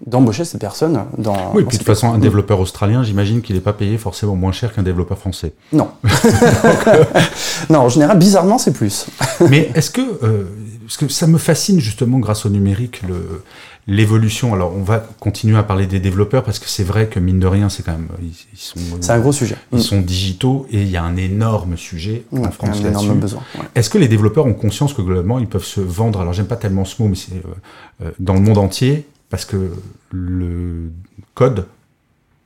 d'embaucher 0.06 0.44
ces 0.44 0.58
personnes 0.58 1.04
dans. 1.18 1.52
Oui, 1.54 1.64
puis 1.64 1.76
de 1.76 1.82
toute 1.82 1.86
façon, 1.86 2.12
un 2.12 2.18
développeur 2.18 2.58
australien, 2.58 3.02
j'imagine 3.02 3.42
qu'il 3.42 3.54
n'est 3.54 3.60
pas 3.60 3.74
payé 3.74 3.98
forcément 3.98 4.34
moins 4.34 4.52
cher 4.52 4.72
qu'un 4.72 4.82
développeur 4.82 5.18
français. 5.18 5.52
Non. 5.72 5.88
non, 7.70 7.80
en 7.80 7.88
général, 7.88 8.18
bizarrement, 8.18 8.58
c'est 8.58 8.72
plus. 8.72 9.06
Mais 9.50 9.70
est-ce 9.74 9.90
que, 9.90 10.00
euh, 10.00 10.44
parce 10.86 10.96
que 10.96 11.08
ça 11.08 11.26
me 11.26 11.38
fascine 11.38 11.80
justement 11.80 12.18
grâce 12.18 12.46
au 12.46 12.48
numérique, 12.48 13.02
le, 13.06 13.42
l'évolution. 13.86 14.54
Alors, 14.54 14.74
on 14.76 14.82
va 14.82 14.98
continuer 14.98 15.58
à 15.58 15.62
parler 15.62 15.86
des 15.86 16.00
développeurs 16.00 16.44
parce 16.44 16.58
que 16.58 16.68
c'est 16.68 16.84
vrai 16.84 17.08
que 17.08 17.18
mine 17.18 17.40
de 17.40 17.46
rien, 17.46 17.68
c'est 17.68 17.82
quand 17.82 17.92
même 17.92 18.08
ils, 18.22 18.58
sont. 18.58 18.78
C'est 19.00 19.12
un 19.12 19.20
gros 19.20 19.32
sujet. 19.32 19.56
Ils 19.72 19.78
mm. 19.78 19.82
sont 19.82 20.00
digitaux 20.00 20.66
et 20.70 20.82
il 20.82 20.88
y 20.88 20.96
a 20.96 21.02
un 21.02 21.16
énorme 21.16 21.76
sujet 21.76 22.24
ouais, 22.32 22.46
en 22.46 22.50
France 22.50 22.80
un 22.82 22.88
énorme 22.88 23.18
besoin. 23.18 23.42
Ouais. 23.56 23.64
Est-ce 23.74 23.90
que 23.90 23.98
les 23.98 24.08
développeurs 24.08 24.46
ont 24.46 24.54
conscience 24.54 24.94
que 24.94 25.02
globalement 25.02 25.38
ils 25.38 25.48
peuvent 25.48 25.64
se 25.64 25.80
vendre? 25.80 26.20
Alors, 26.20 26.32
j'aime 26.32 26.46
pas 26.46 26.56
tellement 26.56 26.84
ce 26.84 27.02
mot, 27.02 27.08
mais 27.08 27.16
c'est 27.16 27.34
euh, 27.34 28.06
euh, 28.06 28.10
dans 28.18 28.34
le 28.34 28.40
monde 28.40 28.58
entier 28.58 29.06
parce 29.28 29.44
que 29.44 29.70
le 30.10 30.90
code, 31.34 31.66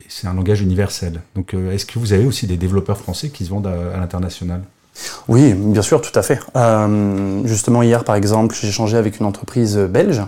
c'est 0.08 0.26
un 0.26 0.34
langage 0.34 0.60
universel. 0.60 1.20
Donc, 1.34 1.54
euh, 1.54 1.72
est-ce 1.72 1.86
que 1.86 1.98
vous 1.98 2.12
avez 2.12 2.26
aussi 2.26 2.46
des 2.46 2.56
développeurs 2.56 2.98
français 2.98 3.30
qui 3.30 3.44
se 3.44 3.50
vendent 3.50 3.66
à, 3.66 3.94
à 3.94 3.98
l'international? 3.98 4.62
Oui, 5.28 5.54
bien 5.54 5.82
sûr, 5.82 6.00
tout 6.00 6.16
à 6.16 6.22
fait. 6.22 6.40
Euh, 6.56 7.40
justement, 7.44 7.82
hier, 7.82 8.04
par 8.04 8.14
exemple, 8.14 8.54
j'ai 8.60 8.68
échangé 8.68 8.96
avec 8.96 9.18
une 9.18 9.26
entreprise 9.26 9.76
belge 9.76 10.22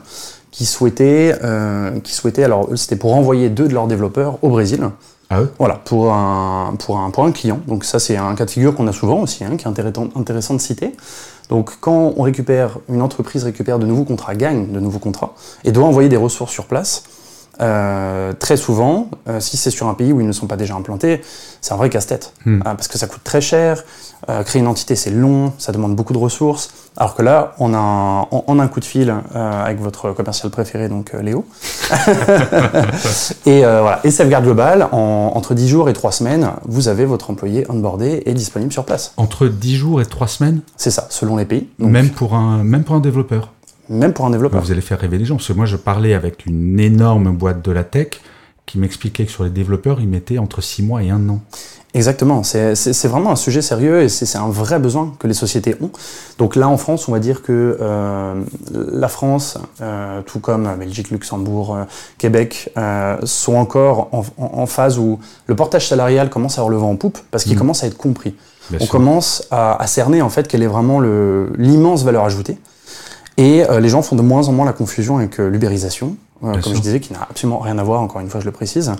qui 0.56 0.64
souhaitait, 0.64 1.36
euh, 1.44 2.00
qui 2.00 2.14
souhaitait 2.14 2.42
alors 2.42 2.70
c'était 2.76 2.96
pour 2.96 3.14
envoyer 3.14 3.50
deux 3.50 3.68
de 3.68 3.74
leurs 3.74 3.86
développeurs 3.86 4.38
au 4.40 4.48
Brésil. 4.48 4.88
Ah 5.28 5.42
oui 5.42 5.48
voilà, 5.58 5.74
pour 5.74 6.14
un, 6.14 6.74
pour, 6.78 6.98
un, 6.98 7.10
pour 7.10 7.24
un 7.24 7.32
client. 7.32 7.60
Donc 7.66 7.84
ça, 7.84 7.98
c'est 7.98 8.16
un 8.16 8.34
cas 8.36 8.46
de 8.46 8.50
figure 8.50 8.74
qu'on 8.74 8.86
a 8.86 8.92
souvent 8.92 9.20
aussi, 9.20 9.44
hein, 9.44 9.56
qui 9.58 9.64
est 9.64 9.68
intéressant, 9.68 10.08
intéressant 10.16 10.54
de 10.54 10.60
citer. 10.60 10.96
Donc 11.50 11.72
quand 11.80 12.14
on 12.16 12.22
récupère, 12.22 12.78
une 12.88 13.02
entreprise 13.02 13.44
récupère 13.44 13.78
de 13.78 13.86
nouveaux 13.86 14.04
contrats, 14.04 14.34
gagne 14.34 14.72
de 14.72 14.80
nouveaux 14.80 14.98
contrats, 14.98 15.34
et 15.64 15.72
doit 15.72 15.84
envoyer 15.84 16.08
des 16.08 16.16
ressources 16.16 16.52
sur 16.52 16.64
place, 16.64 17.02
euh, 17.60 18.32
très 18.34 18.56
souvent, 18.56 19.08
euh, 19.28 19.40
si 19.40 19.56
c'est 19.56 19.70
sur 19.70 19.88
un 19.88 19.94
pays 19.94 20.12
où 20.12 20.20
ils 20.20 20.26
ne 20.26 20.32
sont 20.32 20.46
pas 20.46 20.56
déjà 20.56 20.74
implantés, 20.74 21.22
c'est 21.60 21.72
un 21.72 21.76
vrai 21.76 21.90
casse-tête. 21.90 22.32
Hmm. 22.44 22.60
Euh, 22.60 22.62
parce 22.62 22.88
que 22.88 22.98
ça 22.98 23.06
coûte 23.06 23.24
très 23.24 23.40
cher, 23.40 23.84
créer 24.44 24.60
une 24.60 24.66
entité 24.68 24.96
c'est 24.96 25.10
long, 25.10 25.52
ça 25.58 25.72
demande 25.72 25.94
beaucoup 25.94 26.12
de 26.12 26.18
ressources. 26.18 26.70
Alors 26.96 27.14
que 27.14 27.22
là, 27.22 27.54
on 27.58 27.74
a 27.74 27.78
un, 27.78 28.22
on, 28.30 28.44
on 28.46 28.58
a 28.58 28.62
un 28.62 28.68
coup 28.68 28.80
de 28.80 28.84
fil 28.84 29.10
euh, 29.10 29.64
avec 29.64 29.80
votre 29.80 30.12
commercial 30.12 30.50
préféré, 30.50 30.88
donc 30.88 31.12
Léo. 31.12 31.44
et 33.46 33.60
voilà. 33.60 34.00
Et 34.04 34.10
Safeguard 34.10 34.42
Global, 34.42 34.88
en, 34.92 35.32
entre 35.34 35.54
10 35.54 35.68
jours 35.68 35.88
et 35.88 35.92
3 35.92 36.12
semaines, 36.12 36.50
vous 36.64 36.88
avez 36.88 37.04
votre 37.04 37.30
employé 37.30 37.66
onboardé 37.70 38.22
et 38.26 38.34
disponible 38.34 38.72
sur 38.72 38.84
place. 38.84 39.12
Entre 39.16 39.46
10 39.46 39.76
jours 39.76 40.00
et 40.00 40.06
3 40.06 40.26
semaines? 40.26 40.60
C'est 40.76 40.90
ça, 40.90 41.06
selon 41.10 41.36
les 41.36 41.44
pays. 41.44 41.68
Donc, 41.78 41.90
même, 41.90 42.10
pour 42.10 42.34
un, 42.34 42.64
même 42.64 42.84
pour 42.84 42.96
un 42.96 43.00
développeur? 43.00 43.52
Même 43.88 44.12
pour 44.12 44.26
un 44.26 44.30
développeur. 44.30 44.60
Vous 44.60 44.72
allez 44.72 44.80
faire 44.80 44.98
rêver 44.98 45.18
les 45.18 45.24
gens. 45.24 45.36
Parce 45.36 45.48
que 45.48 45.52
moi, 45.52 45.66
je 45.66 45.76
parlais 45.76 46.14
avec 46.14 46.46
une 46.46 46.80
énorme 46.80 47.30
boîte 47.30 47.64
de 47.64 47.70
la 47.70 47.84
tech 47.84 48.08
qui 48.66 48.78
m'expliquait 48.78 49.24
que 49.24 49.30
sur 49.30 49.44
les 49.44 49.50
développeurs, 49.50 50.00
ils 50.00 50.08
mettaient 50.08 50.38
entre 50.38 50.60
6 50.60 50.82
mois 50.82 51.02
et 51.02 51.10
1 51.10 51.28
an. 51.28 51.40
Exactement, 51.96 52.42
c'est 52.42 53.06
vraiment 53.06 53.30
un 53.30 53.36
sujet 53.36 53.62
sérieux 53.62 54.02
et 54.02 54.10
c'est 54.10 54.36
un 54.36 54.50
vrai 54.50 54.78
besoin 54.78 55.14
que 55.18 55.26
les 55.26 55.32
sociétés 55.32 55.76
ont. 55.80 55.90
Donc 56.36 56.54
là, 56.54 56.68
en 56.68 56.76
France, 56.76 57.08
on 57.08 57.12
va 57.12 57.20
dire 57.20 57.42
que 57.42 57.78
euh, 57.80 58.34
la 58.74 59.08
France, 59.08 59.56
euh, 59.80 60.20
tout 60.20 60.38
comme 60.38 60.68
Belgique, 60.78 61.10
Luxembourg, 61.10 61.74
euh, 61.74 61.84
Québec, 62.18 62.70
sont 63.22 63.54
encore 63.54 64.10
en, 64.12 64.26
en, 64.36 64.58
en, 64.60 64.66
phase 64.66 64.98
où 64.98 65.20
le 65.46 65.56
portage 65.56 65.88
salarial 65.88 66.28
commence 66.28 66.58
à 66.58 66.60
avoir 66.60 66.70
le 66.70 66.76
vent 66.76 66.90
en 66.90 66.96
poupe 66.96 67.18
parce 67.30 67.44
qu'il 67.44 67.54
mmh. 67.54 67.58
commence 67.58 67.82
à 67.82 67.86
être 67.86 67.96
compris. 67.96 68.34
Bien 68.68 68.80
on 68.82 68.84
sûr. 68.84 68.92
commence 68.92 69.46
à, 69.50 69.80
à, 69.80 69.86
cerner 69.86 70.20
en 70.20 70.28
fait 70.28 70.48
quelle 70.48 70.62
est 70.62 70.66
vraiment 70.66 71.00
l'immense 71.00 72.04
valeur 72.04 72.24
ajoutée. 72.24 72.58
Et 73.38 73.62
les 73.80 73.88
gens 73.88 74.02
font 74.02 74.16
de 74.16 74.22
moins 74.22 74.48
en 74.48 74.52
moins 74.52 74.66
la 74.66 74.72
confusion 74.72 75.16
avec 75.16 75.38
l'ubérisation, 75.38 76.16
comme 76.40 76.62
sûr. 76.62 76.74
je 76.74 76.80
disais, 76.80 77.00
qui 77.00 77.12
n'a 77.12 77.22
absolument 77.22 77.58
rien 77.58 77.78
à 77.78 77.82
voir, 77.82 78.00
encore 78.00 78.20
une 78.20 78.28
fois 78.28 78.40
je 78.40 78.46
le 78.46 78.52
précise. 78.52 78.92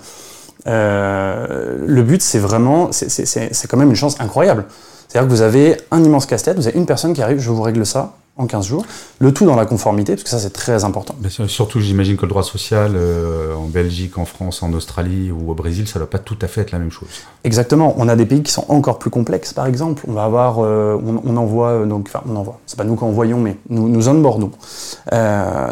Euh, 0.67 1.77
le 1.87 2.03
but, 2.03 2.23
c'est 2.23 2.39
vraiment, 2.39 2.91
c'est 2.93 3.67
quand 3.69 3.77
même 3.77 3.91
une 3.91 3.97
chance 3.97 4.21
incroyable. 4.21 4.65
C'est-à-dire 5.09 5.29
que 5.29 5.33
vous 5.33 5.43
avez 5.43 5.77
un 5.91 6.03
immense 6.03 6.27
casse-tête, 6.27 6.57
vous 6.57 6.67
avez 6.67 6.79
une 6.79 6.87
personne 6.87 7.13
qui 7.13 7.23
arrive, 7.23 7.39
je 7.39 7.51
vous 7.51 7.63
règle 7.63 7.87
ça, 7.87 8.15
en 8.39 8.47
15 8.47 8.67
jours. 8.67 8.85
Le 9.19 9.33
tout 9.33 9.47
dans 9.47 9.57
la 9.57 9.67
conformité, 9.67 10.13
parce 10.13 10.25
que 10.25 10.29
ça 10.29 10.39
c'est 10.39 10.53
très 10.53 10.85
important. 10.85 11.15
Bien 11.19 11.31
sûr, 11.31 11.49
surtout 11.49 11.81
j'imagine 11.81 12.17
que 12.17 12.23
le 12.23 12.29
droit 12.29 12.43
social 12.43 12.93
euh, 12.95 13.55
en 13.55 13.67
Belgique, 13.67 14.19
en 14.19 14.25
France, 14.25 14.63
en 14.63 14.73
Australie 14.73 15.31
ou 15.31 15.51
au 15.51 15.55
Brésil, 15.55 15.89
ça 15.89 15.99
ne 15.99 16.05
doit 16.05 16.11
pas 16.11 16.19
tout 16.19 16.37
à 16.43 16.47
fait 16.47 16.61
être 16.61 16.73
la 16.73 16.79
même 16.79 16.91
chose. 16.91 17.09
Exactement. 17.45 17.95
On 17.97 18.09
a 18.09 18.17
des 18.17 18.27
pays 18.27 18.43
qui 18.43 18.53
sont 18.53 18.67
encore 18.69 18.99
plus 18.99 19.11
complexes, 19.11 19.53
par 19.53 19.67
exemple. 19.67 20.05
On 20.07 20.13
va 20.13 20.25
avoir, 20.25 20.59
euh, 20.59 21.01
on, 21.03 21.37
envoie, 21.37 21.69
euh, 21.71 21.87
donc, 21.87 22.07
enfin 22.09 22.23
on 22.29 22.37
envoie, 22.37 22.61
c'est 22.67 22.77
pas 22.77 22.85
nous 22.85 22.97
qui 22.97 23.05
envoyons, 23.05 23.39
mais 23.39 23.57
nous, 23.71 23.89
nous 23.89 24.09
onboardons 24.09 24.51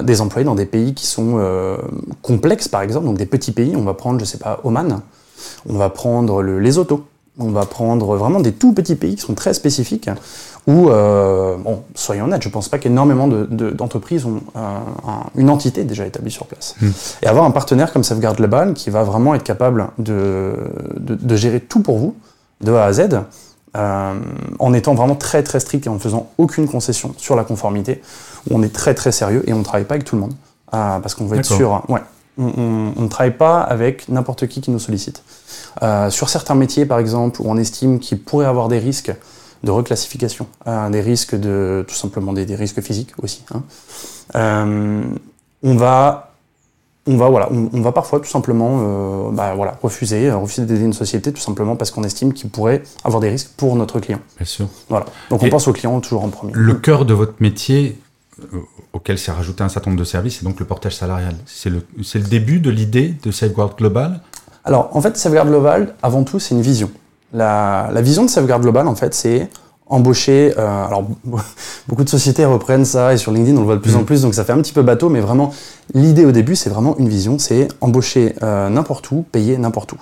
des 0.03 0.21
employés 0.21 0.45
dans 0.45 0.55
des 0.55 0.67
pays 0.67 0.95
qui 0.95 1.07
sont 1.07 1.39
complexes, 2.23 2.69
par 2.69 2.83
exemple, 2.83 3.07
donc 3.07 3.19
des 3.19 3.27
petits 3.27 3.53
pays. 3.53 3.75
On 3.77 3.83
va 3.85 3.95
prendre, 3.95 4.21
je 4.21 4.25
sais 4.25 4.39
pas, 4.39 4.61
Oman, 4.65 5.03
on 5.69 5.77
va 5.77 5.91
prendre 5.91 6.43
le 6.43 6.59
Lesotho, 6.59 7.05
on 7.39 7.51
va 7.51 7.67
prendre 7.67 8.17
vraiment 8.17 8.41
des 8.41 8.53
tout 8.53 8.73
petits 8.73 8.95
pays 8.95 9.17
qui 9.17 9.23
sont 9.23 9.35
très 9.35 9.55
spécifiques, 9.55 10.09
où, 10.67 10.89
euh, 10.89 11.57
bon, 11.59 11.83
soyons 11.95 12.25
honnêtes, 12.25 12.43
je 12.43 12.49
ne 12.49 12.53
pense 12.53 12.69
pas 12.69 12.79
qu'énormément 12.79 13.29
d'entreprises 13.29 14.25
ont 14.25 14.41
euh, 14.57 14.79
une 15.37 15.51
entité 15.51 15.85
déjà 15.85 16.07
établie 16.07 16.31
sur 16.31 16.47
place. 16.47 16.75
Hmm. 16.81 16.91
Et 17.23 17.27
avoir 17.27 17.45
un 17.45 17.51
partenaire 17.51 17.93
comme 17.93 18.05
Safeguard 18.05 18.35
Global 18.35 18.73
qui 18.73 18.91
va 18.91 19.03
vraiment 19.03 19.35
être 19.35 19.43
capable 19.43 19.89
de, 19.99 20.55
de, 20.99 21.37
gérer 21.37 21.61
tout 21.61 21.81
pour 21.81 21.99
vous, 21.99 22.17
de 22.63 22.73
A 22.73 22.85
à 22.85 22.93
Z, 22.93 23.09
euh, 23.77 24.15
en 24.59 24.73
étant 24.73 24.95
vraiment 24.95 25.17
très 25.17 25.43
très 25.43 25.61
strict 25.61 25.87
et 25.87 25.91
en 25.91 25.95
ne 25.95 25.99
faisant 25.99 26.31
aucune 26.39 26.67
concession 26.67 27.15
sur 27.19 27.37
la 27.37 27.45
conformité, 27.45 28.01
où 28.49 28.57
on 28.57 28.63
est 28.63 28.73
très 28.73 28.95
très 28.95 29.13
sérieux 29.13 29.43
et 29.47 29.53
on 29.53 29.59
ne 29.59 29.65
travaille 29.65 29.85
pas 29.85 29.95
avec 29.95 30.07
tout 30.07 30.17
le 30.17 30.23
monde. 30.23 30.35
parce 30.71 31.15
qu'on 31.15 31.27
veut 31.27 31.39
être 31.39 31.45
sûr. 31.45 31.83
Ouais, 31.89 32.01
on, 32.39 32.93
ne 32.97 33.09
travaille 33.09 33.37
pas 33.37 33.61
avec 33.61 34.09
n'importe 34.09 34.47
qui 34.47 34.61
qui 34.61 34.71
nous 34.71 34.79
sollicite. 34.79 35.23
Euh, 35.83 36.11
sur 36.11 36.29
certains 36.29 36.55
métiers, 36.55 36.87
par 36.87 36.99
exemple, 36.99 37.41
où 37.41 37.45
on 37.49 37.57
estime 37.57 37.99
qu'il 37.99 38.21
pourrait 38.21 38.47
avoir 38.47 38.69
des 38.69 38.79
risques 38.79 39.13
de 39.65 39.71
reclassification, 39.71 40.47
euh, 40.67 40.91
des 40.91 41.01
risques 41.01 41.35
de 41.35 41.85
tout 41.89 41.95
simplement 41.95 42.33
des, 42.33 42.55
risques 42.55 42.81
physiques 42.81 43.13
aussi. 43.23 43.43
Hein. 43.53 43.63
Euh, 44.35 45.03
on 45.63 45.75
va 45.75 46.31
on 47.07 47.19
va 47.19 47.29
voilà, 47.29 47.51
on, 47.51 47.83
va 47.83 47.93
parfois 47.93 48.19
tout 48.19 48.31
simplement 48.31 49.31
bah, 49.31 49.53
voilà, 49.55 49.77
refuser, 49.83 50.31
refuser 50.31 50.65
d'aider 50.65 50.85
une 50.85 50.95
société 50.95 51.35
tout 51.35 51.41
simplement 51.41 51.77
parce 51.77 51.91
qu'on 51.91 52.03
estime 52.03 52.33
qu'il 52.33 52.49
pourrait 52.49 52.83
avoir 53.05 53.21
des 53.21 53.29
risques 53.29 53.51
pour 53.59 53.77
notre 53.77 54.01
client. 54.01 54.21
Bien 54.39 54.47
sûr. 54.47 54.69
Voilà. 54.89 55.05
Donc 55.29 55.43
on 55.43 55.51
pense 55.51 55.69
au 55.69 55.75
client 55.75 56.01
toujours 56.01 56.25
en 56.25 56.31
premier. 56.31 56.55
Le 56.55 56.73
cœur 56.73 57.05
de 57.05 57.13
votre 57.13 57.35
métier, 57.41 57.99
auquel 58.93 59.19
s'est 59.19 59.33
rajouté 59.33 59.63
un 59.63 59.69
certain 59.69 59.91
nombre 59.91 60.01
de 60.01 60.07
services, 60.07 60.39
c'est 60.39 60.45
donc 60.45 60.61
le 60.61 60.67
portage 60.67 60.97
salarial. 60.97 61.35
C'est 61.47 61.71
le, 61.71 61.83
le, 61.97 62.21
début 62.21 62.61
de 62.61 62.71
l'idée 62.71 63.15
de 63.23 63.31
Safeguard 63.31 63.77
Global? 63.77 64.21
Alors, 64.65 64.97
en 64.97 65.01
fait, 65.01 65.17
Safeguard 65.17 65.47
Global, 65.47 65.95
avant 66.03 66.25
tout, 66.25 66.39
c'est 66.39 66.55
une 66.55 66.63
vision. 66.63 66.91
La, 67.35 67.91
la, 67.93 68.01
vision 68.01 68.25
de 68.25 68.31
Safeguard 68.31 68.61
Global, 68.61 68.89
en 68.89 68.95
fait, 68.95 69.13
c'est 69.13 69.51
embaucher. 69.87 70.55
Euh, 70.59 70.87
alors, 70.87 71.05
beaucoup 71.89 72.05
de 72.05 72.09
sociétés 72.09 72.45
reprennent 72.45 72.85
ça 72.85 73.13
et 73.15 73.17
sur 73.17 73.33
LinkedIn, 73.33 73.57
on 73.57 73.61
le 73.61 73.67
voit 73.67 73.77
de 73.77 73.81
plus 73.81 73.97
en 73.97 74.01
mm. 74.01 74.05
plus, 74.05 74.23
donc 74.23 74.35
ça 74.35 74.45
fait 74.45 74.53
un 74.53 74.59
petit 74.59 74.73
peu 74.73 74.83
bateau, 74.83 75.09
mais 75.09 75.21
vraiment, 75.21 75.53
l'idée 75.95 76.25
au 76.25 76.33
début, 76.33 76.57
c'est 76.57 76.71
vraiment 76.71 76.97
une 76.99 77.09
vision 77.09 77.39
c'est 77.39 77.69
embaucher 77.81 78.35
euh, 78.43 78.69
n'importe 78.69 79.11
où, 79.11 79.25
payer 79.31 79.59
n'importe 79.59 79.93
où. 79.93 79.99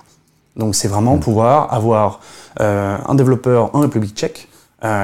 Donc, 0.57 0.75
c'est 0.75 0.89
vraiment 0.89 1.17
mm. 1.17 1.21
pouvoir 1.21 1.73
avoir 1.73 2.21
euh, 2.61 2.97
un 3.07 3.15
développeur 3.15 3.75
en 3.75 3.81
République 3.81 4.17
tchèque 4.17 4.49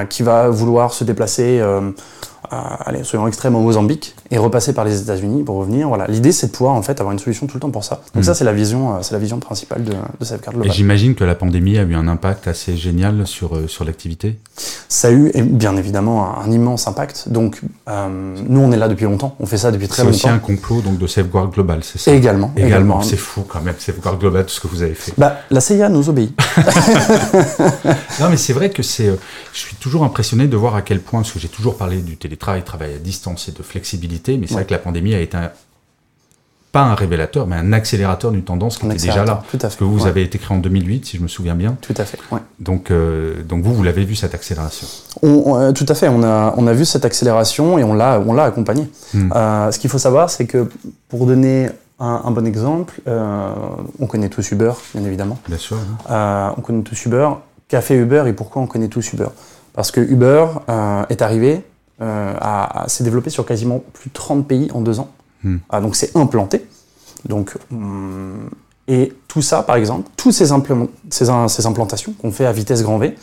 qui 0.09 0.23
va 0.23 0.49
vouloir 0.49 0.91
se 0.91 1.05
déplacer 1.05 1.63
allez, 2.49 3.03
soyons 3.03 3.27
extrêmes, 3.27 3.55
au 3.55 3.61
Mozambique 3.61 4.15
et 4.31 4.37
repasser 4.37 4.73
par 4.73 4.85
les 4.85 5.01
États-Unis 5.01 5.43
pour 5.43 5.57
revenir. 5.57 5.87
Voilà, 5.87 6.07
l'idée 6.07 6.31
c'est 6.31 6.47
de 6.47 6.51
pouvoir 6.51 6.75
en 6.75 6.81
fait 6.81 6.99
avoir 6.99 7.11
une 7.13 7.19
solution 7.19 7.47
tout 7.47 7.55
le 7.55 7.61
temps 7.61 7.71
pour 7.71 7.83
ça. 7.83 8.01
Donc 8.13 8.23
ça 8.23 8.31
mm. 8.31 8.35
c'est 8.35 8.43
la 8.43 8.53
vision, 8.53 8.95
euh, 8.95 8.99
c'est 9.01 9.13
la 9.13 9.19
vision 9.19 9.39
principale 9.39 9.83
de, 9.83 9.91
de 9.91 10.25
Safeguard 10.25 10.53
Global. 10.53 10.71
Et 10.71 10.73
j'imagine 10.73 11.15
que 11.15 11.23
la 11.23 11.35
pandémie 11.35 11.77
a 11.77 11.83
eu 11.83 11.95
un 11.95 12.07
impact 12.07 12.47
assez 12.47 12.77
génial 12.77 13.25
sur 13.27 13.55
euh, 13.55 13.67
sur 13.67 13.85
l'activité? 13.85 14.37
Ça 14.87 15.09
a 15.09 15.11
eu 15.11 15.31
bien 15.43 15.77
évidemment 15.77 16.37
un, 16.39 16.51
immense 16.51 16.87
impact. 16.87 17.29
Donc 17.29 17.61
euh, 17.87 18.35
nous 18.47 18.59
on 18.59 18.71
est 18.71 18.77
là 18.77 18.87
depuis 18.87 19.05
longtemps, 19.05 19.35
on 19.39 19.45
fait 19.45 19.57
ça 19.57 19.71
depuis 19.71 19.87
très 19.87 20.03
longtemps. 20.03 20.17
C'est 20.17 20.27
aussi 20.27 20.29
un 20.29 20.39
complot 20.39 20.81
donc 20.81 20.97
de 20.97 21.07
Safeguard 21.07 21.49
Global, 21.49 21.83
c'est 21.83 21.99
ça? 21.99 22.11
Également. 22.11 22.51
Également. 22.55 23.01
C'est 23.01 23.17
fou 23.17 23.43
quand 23.47 23.61
même 23.61 23.75
Safeguard 23.77 24.17
Global 24.17 24.45
tout 24.45 24.53
ce 24.53 24.59
que 24.59 24.67
vous 24.67 24.83
avez 24.83 24.95
fait. 24.95 25.13
Bah 25.17 25.37
la 25.49 25.61
CIA 25.61 25.89
nous 25.89 26.09
obéit. 26.09 26.37
non 28.19 28.29
mais 28.29 28.37
c'est 28.37 28.53
vrai 28.53 28.69
que 28.69 28.83
c'est, 28.83 29.09
je 29.53 29.59
suis 29.59 29.75
toujours 29.75 30.03
impressionné 30.03 30.47
de 30.47 30.57
voir 30.57 30.75
à 30.75 30.81
quel 30.81 30.99
point, 30.99 31.21
parce 31.21 31.31
que 31.31 31.39
j'ai 31.39 31.47
toujours 31.47 31.77
parlé 31.77 31.97
du 31.97 32.17
télétravail, 32.29 32.63
travail 32.63 32.93
à 32.93 32.97
distance 32.99 33.49
et 33.49 33.51
de 33.51 33.63
flexibilité, 33.63 34.37
mais 34.37 34.47
c'est 34.47 34.53
vrai 34.53 34.65
que 34.65 34.71
la 34.71 34.79
pandémie 34.79 35.15
a 35.15 35.19
été 35.19 35.37
pas 36.71 36.81
un 36.81 36.93
révélateur, 36.93 37.47
mais 37.47 37.55
un 37.55 37.73
accélérateur 37.73 38.31
d'une 38.31 38.43
tendance 38.43 38.77
qui 38.77 38.85
était 38.85 39.07
déjà 39.07 39.25
là. 39.25 39.41
Tout 39.49 39.57
à 39.61 39.69
fait. 39.69 39.79
que 39.79 39.83
vous 39.83 40.05
avez 40.05 40.21
été 40.21 40.37
créé 40.37 40.55
en 40.55 40.59
2008, 40.59 41.05
si 41.05 41.17
je 41.17 41.23
me 41.23 41.27
souviens 41.27 41.55
bien. 41.55 41.75
Tout 41.81 41.95
à 41.97 42.05
fait. 42.05 42.19
Donc, 42.59 42.91
euh, 42.91 43.41
donc 43.41 43.63
vous, 43.63 43.73
vous 43.73 43.81
l'avez 43.81 44.05
vu 44.05 44.15
cette 44.15 44.35
accélération. 44.35 44.85
Euh, 45.23 45.71
tout 45.71 45.85
à 45.89 45.95
fait. 45.95 46.09
On 46.09 46.21
a, 46.21 46.53
on 46.57 46.67
a 46.67 46.73
vu 46.73 46.85
cette 46.85 47.05
accélération 47.05 47.79
et 47.79 47.83
on 47.83 47.95
l'a, 47.95 48.19
on 48.19 48.33
l'a 48.33 48.43
accompagné. 48.43 48.87
Hmm. 49.15 49.31
Euh, 49.35 49.71
ce 49.71 49.79
qu'il 49.79 49.89
faut 49.89 49.97
savoir, 49.97 50.29
c'est 50.29 50.45
que 50.45 50.69
pour 51.07 51.25
donner 51.25 51.69
un, 51.99 52.29
bon 52.29 52.45
exemple, 52.45 53.01
on 53.07 54.05
connaît 54.07 54.29
tous 54.29 54.51
Uber, 54.51 54.73
bien 54.93 55.03
évidemment. 55.03 55.39
Bien 55.47 55.57
sûr. 55.57 55.77
on 56.07 56.61
connaît 56.61 56.83
tous 56.83 57.05
Uber. 57.05 57.29
Qu'a 57.67 57.81
fait 57.81 57.95
Uber 57.95 58.23
et 58.27 58.33
pourquoi 58.33 58.61
on 58.61 58.67
connaît 58.67 58.87
tous 58.87 59.11
Uber? 59.13 59.29
Parce 59.73 59.91
que 59.91 60.01
Uber 60.01 60.45
est 61.09 61.21
arrivé 61.21 61.63
euh, 62.01 62.33
s'est 62.87 63.03
développé 63.03 63.29
sur 63.29 63.45
quasiment 63.45 63.83
plus 63.93 64.09
de 64.09 64.13
30 64.13 64.47
pays 64.47 64.71
en 64.73 64.81
deux 64.81 64.99
ans. 64.99 65.09
Hmm. 65.43 65.57
Ah, 65.69 65.81
donc 65.81 65.95
c'est 65.95 66.15
implanté. 66.15 66.65
Donc, 67.25 67.55
hum, 67.71 68.49
et 68.87 69.13
tout 69.27 69.41
ça, 69.41 69.63
par 69.63 69.75
exemple, 69.75 70.09
toutes 70.17 70.33
ces, 70.33 70.47
ces, 70.47 71.65
implantations 71.65 72.13
qu'on 72.13 72.31
fait 72.31 72.45
à 72.45 72.51
vitesse 72.51 72.81
grand 72.81 72.97
V, 72.97 73.15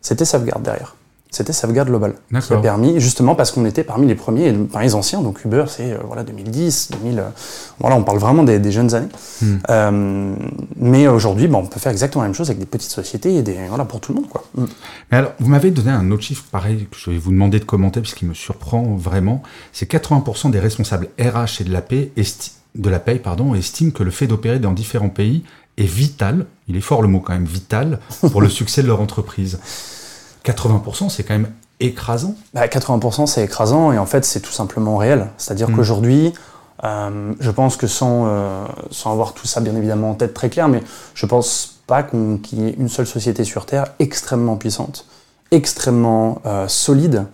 c'était 0.00 0.24
Safeguard 0.24 0.60
derrière 0.60 0.96
c'était 1.34 1.52
Safeguard 1.52 1.86
Global. 1.86 2.14
Qui 2.40 2.52
a 2.52 2.58
permis, 2.58 3.00
justement 3.00 3.34
parce 3.34 3.50
qu'on 3.50 3.64
était 3.64 3.84
parmi 3.84 4.06
les 4.06 4.14
premiers, 4.14 4.52
parmi 4.52 4.86
les 4.86 4.94
anciens, 4.94 5.20
donc 5.20 5.44
Uber 5.44 5.64
c'est 5.68 5.92
euh, 5.92 5.98
voilà, 6.04 6.22
2010, 6.22 6.90
2000, 6.92 7.18
euh, 7.18 7.22
voilà, 7.80 7.96
on 7.96 8.04
parle 8.04 8.18
vraiment 8.18 8.44
des, 8.44 8.70
jeunes 8.70 8.94
années. 8.94 9.08
Hmm. 9.42 9.56
Euh, 9.68 10.34
mais 10.76 11.08
aujourd'hui, 11.08 11.48
on 11.52 11.66
peut 11.66 11.80
faire 11.80 11.92
exactement 11.92 12.22
la 12.22 12.28
même 12.28 12.34
chose 12.34 12.50
avec 12.50 12.60
des 12.60 12.66
petites 12.66 12.90
sociétés 12.90 13.34
et 13.34 13.42
des, 13.42 13.56
voilà, 13.68 13.84
pour 13.84 14.00
tout 14.00 14.12
le 14.12 14.20
monde. 14.20 14.30
Quoi. 14.30 14.44
Hmm. 14.54 14.66
Mais 15.10 15.18
alors, 15.18 15.32
vous 15.40 15.48
m'avez 15.48 15.70
donné 15.70 15.90
un 15.90 16.10
autre 16.12 16.22
chiffre 16.22 16.44
pareil 16.50 16.86
que 16.90 16.96
je 16.96 17.10
vais 17.10 17.18
vous 17.18 17.32
demander 17.32 17.58
de 17.58 17.64
commenter 17.64 18.00
parce 18.00 18.14
qu'il 18.14 18.28
me 18.28 18.34
surprend 18.34 18.82
vraiment. 18.94 19.42
C'est 19.72 19.90
80% 19.90 20.52
des 20.52 20.60
responsables 20.60 21.08
RH 21.18 21.62
et 21.62 21.64
de 21.64 21.72
la 21.72 21.82
paix 21.82 22.12
de 22.74 22.90
la 22.90 22.98
paye, 22.98 23.18
pardon, 23.18 23.54
estiment 23.54 23.92
que 23.92 24.02
le 24.02 24.10
fait 24.10 24.26
d'opérer 24.26 24.58
dans 24.58 24.72
différents 24.72 25.08
pays 25.08 25.44
est 25.76 25.84
vital, 25.84 26.46
il 26.68 26.76
est 26.76 26.80
fort 26.80 27.02
le 27.02 27.08
mot 27.08 27.20
quand 27.20 27.32
même, 27.32 27.44
vital, 27.44 28.00
pour 28.20 28.40
le 28.40 28.48
succès 28.60 28.82
de 28.82 28.88
leur 28.88 29.00
entreprise. 29.00 29.58
80%, 30.44 31.08
c'est 31.08 31.22
quand 31.24 31.34
même 31.34 31.50
écrasant. 31.80 32.34
80%, 32.54 33.00
bah, 33.00 33.26
c'est 33.26 33.44
écrasant 33.44 33.92
et 33.92 33.98
en 33.98 34.06
fait, 34.06 34.24
c'est 34.24 34.40
tout 34.40 34.52
simplement 34.52 34.96
réel. 34.96 35.28
C'est-à-dire 35.36 35.70
mm. 35.70 35.76
qu'aujourd'hui, 35.76 36.32
euh, 36.84 37.32
je 37.40 37.50
pense 37.50 37.76
que 37.76 37.86
sans, 37.86 38.26
euh, 38.26 38.66
sans 38.90 39.12
avoir 39.12 39.32
tout 39.32 39.46
ça 39.46 39.60
bien 39.60 39.74
évidemment 39.74 40.10
en 40.10 40.14
tête 40.14 40.34
très 40.34 40.50
clair, 40.50 40.68
mais 40.68 40.82
je 41.14 41.26
pense 41.26 41.80
pas 41.86 42.02
qu'il 42.02 42.40
y 42.52 42.68
ait 42.68 42.74
une 42.78 42.88
seule 42.88 43.06
société 43.06 43.44
sur 43.44 43.66
Terre 43.66 43.86
extrêmement 43.98 44.56
puissante, 44.56 45.06
extrêmement 45.50 46.40
euh, 46.46 46.68
solide, 46.68 47.26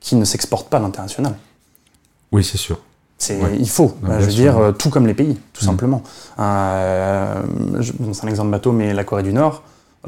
qui 0.00 0.16
ne 0.16 0.24
s'exporte 0.24 0.68
pas 0.68 0.76
à 0.78 0.80
l'international. 0.80 1.34
Oui, 2.30 2.44
c'est 2.44 2.58
sûr. 2.58 2.80
Il 3.30 3.68
faut, 3.68 3.96
je 4.04 4.24
veux 4.24 4.26
dire, 4.28 4.74
tout 4.78 4.90
comme 4.90 5.08
les 5.08 5.14
pays, 5.14 5.36
tout 5.52 5.64
mm. 5.64 5.66
simplement. 5.66 6.02
c'est 6.36 6.42
un 6.42 8.28
exemple 8.28 8.50
bateau, 8.50 8.70
mais 8.70 8.94
la 8.94 9.02
Corée 9.02 9.24
du 9.24 9.32
Nord, 9.32 9.64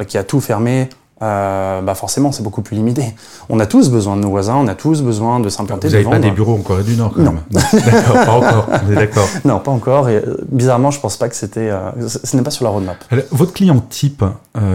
qui 0.07 0.17
a 0.17 0.23
tout 0.23 0.41
fermé 0.41 0.89
euh, 1.23 1.83
bah 1.83 1.95
forcément 1.95 2.33
c'est 2.33 2.43
beaucoup 2.43 2.63
plus 2.63 2.77
limité. 2.77 3.15
On 3.51 3.61
a 3.61 3.67
tous 3.67 3.91
besoin 3.91 4.17
de 4.17 4.23
nos 4.23 4.31
voisins, 4.31 4.57
on 4.57 4.67
a 4.69 4.75
tous 4.75 5.03
besoin 5.03 5.39
de 5.39 5.51
s'implanter. 5.51 5.89
Vous 5.89 5.95
n'avez 5.95 6.09
pas 6.09 6.19
des 6.19 6.31
bureaux 6.31 6.55
en 6.55 6.63
Corée 6.63 6.83
du 6.83 6.97
Nord 6.97 7.13
quand 7.15 7.21
non. 7.21 7.33
même 7.33 7.43
D'accord, 7.51 8.15
pas 8.15 8.33
encore. 8.33 8.69
On 8.89 8.93
est 8.93 8.95
d'accord. 8.95 9.29
Non, 9.45 9.59
pas 9.59 9.71
encore. 9.71 10.09
Et 10.09 10.17
euh, 10.17 10.39
bizarrement, 10.51 10.91
je 10.91 10.99
pense 10.99 11.19
pas 11.19 11.29
que 11.29 11.37
c'était. 11.37 11.69
Euh, 11.71 11.91
ce 12.09 12.37
n'est 12.37 12.43
pas 12.43 12.51
sur 12.51 12.65
la 12.65 12.71
roadmap. 12.71 12.97
votre 13.33 13.53
client 13.53 13.81
type 13.89 14.25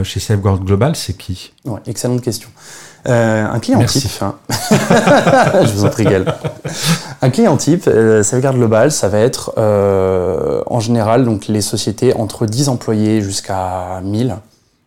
chez 0.04 0.20
Safeguard 0.20 0.60
Global, 0.60 0.96
c'est 0.96 1.14
qui? 1.18 1.52
Ouais, 1.66 1.80
Excellente 1.88 2.22
question. 2.22 2.50
un 3.06 3.60
client 3.60 3.84
type. 3.86 4.10
Hein. 4.22 4.36
je 5.64 5.72
vous 5.74 5.86
en 5.86 5.90
prie, 5.90 6.08
Un 7.22 7.30
client 7.32 7.58
type, 7.58 7.90
Safeguard 8.22 8.54
Global, 8.54 8.92
ça 8.92 9.10
va 9.10 9.18
être 9.20 9.54
en 10.68 10.80
général 10.80 11.26
donc 11.26 11.48
les 11.48 11.62
sociétés 11.62 12.14
entre 12.16 12.46
10 12.46 12.70
employés 12.70 13.22
jusqu'à 13.22 14.00
1000 14.04 14.36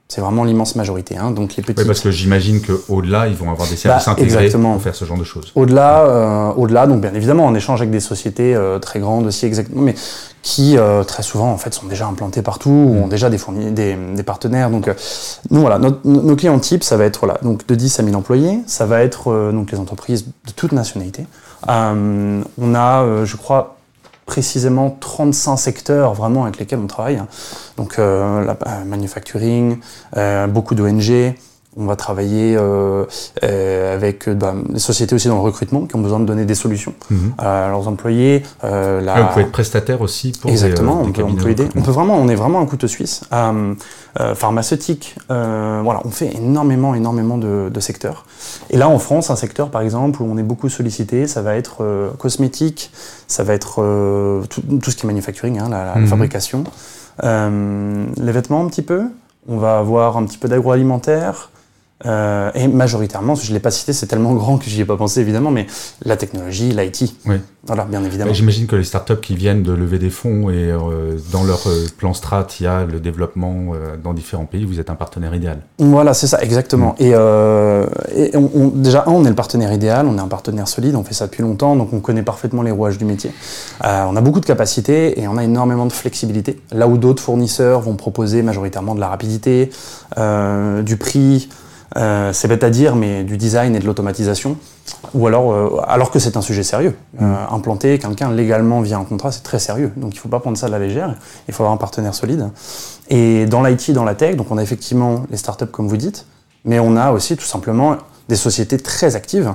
c'est 0.09 0.23
vraiment 0.23 0.45
l'immense 0.45 0.75
majorité. 0.75 1.19
Hein. 1.19 1.33
Donc 1.33 1.57
les 1.57 1.62
petits. 1.62 1.79
Oui, 1.79 1.87
parce 1.87 2.00
que 2.00 2.11
j'imagine 2.11 2.62
qu'au-delà, 2.62 3.29
ils 3.29 3.37
vont 3.37 3.50
avoir 3.50 3.69
des 3.69 3.77
services 3.77 4.07
bah, 4.07 4.12
intégrés 4.12 4.49
pour 4.49 4.83
faire 4.83 4.95
ce 4.95 5.05
genre 5.05 5.19
de 5.19 5.25
choses. 5.25 5.53
Au-delà, 5.55 6.00
euh, 6.07 6.53
au-delà, 6.55 6.87
donc 6.87 7.03
bien 7.03 7.12
évidemment, 7.12 7.45
on 7.45 7.55
échange 7.55 7.83
avec 7.83 7.91
des 7.91 8.00
sociétés 8.00 8.55
euh, 8.55 8.79
très 8.79 9.00
grandes 9.00 9.27
aussi, 9.27 9.45
exactement, 9.45 9.83
mais 9.83 9.95
qui 10.41 10.79
euh, 10.79 11.05
très 11.05 11.23
souvent 11.23 11.53
en 11.53 11.59
fait 11.59 11.75
sont 11.75 11.87
déjà 11.87 12.07
implantés 12.07 12.41
partout, 12.41 12.71
ou 12.71 13.05
ont 13.05 13.09
déjà 13.09 13.29
des, 13.29 13.37
fournis, 13.37 13.71
des, 13.71 13.97
des 14.15 14.23
partenaires. 14.23 14.71
Donc 14.71 14.91
nous 15.50 15.61
voilà, 15.61 15.79
nos 15.79 16.37
clients 16.37 16.59
types, 16.59 16.85
ça 16.85 16.97
va 16.97 17.05
être 17.05 17.21
voilà, 17.21 17.38
donc 17.43 17.67
de 17.67 17.75
10 17.75 18.00
à 18.00 18.03
1000 18.03 18.17
employés, 18.17 18.61
ça 18.67 18.87
va 18.87 19.03
être 19.03 19.50
donc 19.53 19.73
les 19.73 19.79
entreprises 19.79 20.25
de 20.25 20.53
toute 20.57 20.73
nationalité. 20.73 21.27
on 21.67 22.75
a, 22.75 23.25
je 23.25 23.37
crois, 23.37 23.77
précisément 24.28 24.90
35 25.00 25.56
secteurs 25.56 26.12
vraiment 26.12 26.44
avec 26.44 26.58
lesquels 26.61 26.78
on 26.78 26.87
travaille. 26.87 27.20
Donc 27.78 27.99
euh, 27.99 28.44
euh, 28.47 28.85
manufacturing, 28.85 29.78
euh, 30.16 30.47
beaucoup 30.47 30.75
d'ONG, 30.75 31.35
On 31.80 31.87
va 31.87 31.94
travailler 31.94 32.56
euh, 32.58 33.04
euh, 33.44 33.94
avec 33.94 34.28
bah, 34.28 34.52
des 34.68 34.80
sociétés 34.80 35.14
aussi 35.14 35.28
dans 35.28 35.37
le 35.37 35.40
recrutement 35.42 35.87
qui 35.87 35.94
ont 35.94 36.00
besoin 36.00 36.18
de 36.18 36.25
donner 36.25 36.44
des 36.44 36.56
solutions 36.56 36.92
Mhm. 37.08 37.35
à 37.38 37.68
leurs 37.68 37.87
employés. 37.87 38.42
Euh, 38.64 39.00
la- 39.00 39.14
Ah, 39.14 39.23
vous 39.23 39.28
pouvez 39.28 39.42
être 39.44 39.52
prestataire 39.52 40.00
aussi 40.00 40.32
pour 40.32 40.50
Exactement, 40.50 41.02
des, 41.04 41.11
euh, 41.11 41.12
des 41.12 41.23
on, 41.23 41.35
peut, 41.37 41.44
on 41.44 41.49
aider. 41.49 41.62
On 41.62 41.66
recrutement. 41.66 41.82
peut 41.82 41.90
vraiment, 41.92 42.16
on 42.16 42.28
est 42.28 42.35
vraiment 42.35 42.61
un 42.61 42.66
couteau 42.66 42.88
suisse. 42.88 43.20
Euh, 43.32 43.75
euh, 44.18 44.35
pharmaceutique, 44.35 45.14
euh, 45.30 45.80
voilà, 45.85 46.00
on 46.04 46.11
fait 46.11 46.35
énormément, 46.35 46.97
énormément 46.97 47.38
de, 47.38 47.68
de 47.73 47.80
secteurs. 47.80 48.25
Et 48.70 48.76
là, 48.76 48.88
en 48.88 48.99
France, 48.99 49.30
un 49.30 49.37
secteur, 49.37 49.70
par 49.70 49.82
exemple, 49.82 50.20
où 50.23 50.28
on 50.28 50.37
est 50.37 50.42
beaucoup 50.42 50.68
sollicité, 50.68 51.28
ça 51.28 51.42
va 51.42 51.54
être 51.54 51.85
euh, 51.85 52.11
cosmétique, 52.18 52.90
ça 53.28 53.44
va 53.44 53.54
être 53.54 53.76
euh, 53.82 54.42
tout, 54.50 54.62
tout 54.82 54.90
ce 54.90 54.97
qui 54.97 55.06
est 55.06 55.06
manufacturing, 55.06 55.61
hein, 55.61 55.68
la, 55.70 55.85
la 55.85 55.94
Mhm. 55.97 56.06
fabrication, 56.08 56.64
Euh, 57.25 58.04
les 58.16 58.32
vêtements 58.32 58.64
un 58.64 58.68
petit 58.68 58.82
peu. 58.82 59.02
On 59.49 59.56
va 59.58 59.78
avoir 59.78 60.16
un 60.16 60.25
petit 60.25 60.38
peu 60.38 60.47
d'agroalimentaire. 60.49 61.50
Euh, 62.07 62.50
et 62.55 62.69
majoritairement, 62.69 63.35
je 63.35 63.49
ne 63.49 63.55
l'ai 63.55 63.61
pas 63.61 63.73
cité, 63.73 63.93
c'est 63.93 64.07
tellement 64.07 64.33
grand 64.35 64.57
que 64.59 64.67
j'y 64.67 64.81
ai 64.81 64.85
pas 64.85 64.97
pensé 64.97 65.21
évidemment, 65.21 65.50
mais 65.50 65.67
la 66.05 66.17
technologie, 66.17 66.71
l'IT. 66.71 67.12
Oui. 67.26 67.37
Voilà, 67.67 67.85
bien 67.85 68.05
évidemment. 68.05 68.31
Bah, 68.31 68.35
J'imagine 68.37 68.67
que 68.69 68.76
les 68.76 68.85
startups 68.85 69.21
qui 69.21 69.35
viennent 69.35 69.64
de 69.64 69.73
lever 69.73 69.99
des 69.99 70.09
fonds 70.11 70.49
et 70.49 70.71
euh, 70.71 71.19
dans 71.33 71.43
leur 71.43 71.67
euh, 71.67 71.87
plan 71.99 72.14
strat, 72.14 72.47
il 72.61 72.62
y 72.62 72.67
a 72.67 72.85
le 72.85 73.00
développement 73.00 73.73
euh, 73.75 73.97
dans 74.02 74.14
différents 74.14 74.45
pays, 74.47 74.64
vous 74.64 74.78
êtes 74.78 74.90
un 74.90 74.95
partenaire 74.95 75.35
idéal. 75.35 75.59
Voilà, 75.81 76.14
c'est 76.14 76.28
ça, 76.28 76.40
exactement. 76.40 76.95
Et, 77.00 77.11
euh, 77.14 77.85
et 78.14 78.31
on, 78.37 78.49
on- 78.55 78.69
déjà, 78.69 79.02
un, 79.07 79.11
on 79.11 79.25
est 79.25 79.28
le 79.28 79.35
partenaire 79.35 79.73
idéal, 79.73 80.07
on 80.07 80.17
est 80.17 80.21
un 80.21 80.28
partenaire 80.28 80.69
solide, 80.69 80.95
on 80.95 81.02
fait 81.02 81.14
ça 81.14 81.26
depuis 81.26 81.43
longtemps, 81.43 81.75
donc 81.75 81.93
on 81.93 81.99
connaît 82.00 82.23
parfaitement 82.23 82.62
les 82.62 82.71
rouages 82.71 82.97
du 82.97 83.05
métier. 83.07 83.33
On 83.83 84.14
a 84.17 84.21
beaucoup 84.21 84.40
de 84.40 84.47
capacités 84.47 85.21
et 85.21 85.26
on 85.28 85.37
a 85.37 85.43
énormément 85.45 85.87
de 85.87 85.93
flexibilité. 85.93 86.61
Là 86.73 86.87
où 86.87 86.97
d'autres 86.97 87.23
fournisseurs 87.23 87.81
vont 87.81 87.97
proposer 87.97 88.43
majoritairement 88.43 88.95
de 88.95 89.00
la 89.00 89.09
rapidité, 89.09 89.71
du 90.17 90.97
prix, 90.97 91.49
euh, 91.97 92.33
c'est 92.33 92.49
bête 92.49 92.64
à 92.64 92.71
dire, 92.71 92.95
mais 92.97 93.25
du 93.25 93.37
design 93.37 93.75
et 93.75 93.78
de 93.78 93.87
l'automatisation. 93.87 94.57
Ou 95.14 95.26
alors, 95.26 95.52
euh, 95.52 95.80
alors 95.87 96.11
que 96.11 96.18
c'est 96.18 96.37
un 96.37 96.42
sujet 96.42 96.62
sérieux. 96.62 96.95
Euh, 97.21 97.35
implanter 97.50 97.99
quelqu'un 97.99 98.30
légalement 98.30 98.80
via 98.80 98.99
un 98.99 99.04
contrat, 99.04 99.33
c'est 99.33 99.42
très 99.42 99.59
sérieux. 99.59 99.92
Donc 99.97 100.14
il 100.14 100.16
ne 100.16 100.21
faut 100.21 100.28
pas 100.28 100.40
prendre 100.40 100.57
ça 100.59 100.66
à 100.66 100.71
la 100.71 100.78
légère. 100.78 101.14
Il 101.49 101.54
faut 101.54 101.62
avoir 101.62 101.75
un 101.75 101.78
partenaire 101.78 102.14
solide. 102.14 102.50
Et 103.09 103.47
dans 103.47 103.62
l'IT, 103.62 103.90
dans 103.92 104.04
la 104.04 104.14
tech, 104.14 104.37
donc 104.37 104.50
on 104.50 104.59
a 104.59 104.62
effectivement 104.62 105.25
les 105.30 105.37
startups 105.37 105.66
comme 105.66 105.88
vous 105.88 105.97
dites, 105.97 106.26
mais 106.64 106.78
on 106.78 106.97
a 106.97 107.11
aussi 107.12 107.37
tout 107.37 107.47
simplement 107.47 107.97
des 108.28 108.37
sociétés 108.37 108.76
très 108.76 109.16
actives 109.16 109.54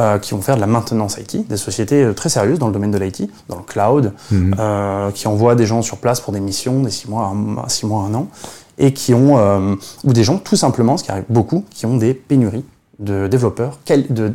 euh, 0.00 0.18
qui 0.18 0.32
vont 0.32 0.40
faire 0.40 0.56
de 0.56 0.60
la 0.62 0.66
maintenance 0.66 1.18
IT, 1.18 1.46
des 1.46 1.58
sociétés 1.58 2.02
euh, 2.02 2.14
très 2.14 2.30
sérieuses 2.30 2.58
dans 2.58 2.68
le 2.68 2.72
domaine 2.72 2.90
de 2.90 2.96
l'IT, 2.96 3.28
dans 3.50 3.56
le 3.56 3.62
cloud, 3.62 4.12
Mhm. 4.30 4.56
euh, 4.58 5.10
qui 5.10 5.28
envoient 5.28 5.54
des 5.54 5.66
gens 5.66 5.82
sur 5.82 5.98
place 5.98 6.20
pour 6.20 6.32
des 6.32 6.40
missions, 6.40 6.80
des 6.80 6.90
six 6.90 7.06
mois, 7.10 7.26
un, 7.26 7.68
six 7.68 7.84
mois, 7.84 8.02
un 8.04 8.14
an, 8.14 8.28
et 8.78 8.92
qui 8.92 9.14
ont, 9.14 9.38
euh, 9.38 9.74
ou 10.04 10.12
des 10.12 10.24
gens 10.24 10.38
tout 10.38 10.56
simplement, 10.56 10.96
ce 10.96 11.04
qui 11.04 11.10
arrive 11.10 11.24
beaucoup, 11.28 11.64
qui 11.70 11.86
ont 11.86 11.96
des 11.96 12.14
pénuries 12.14 12.64
de 12.98 13.26
développeurs. 13.26 13.78
De, 13.88 14.32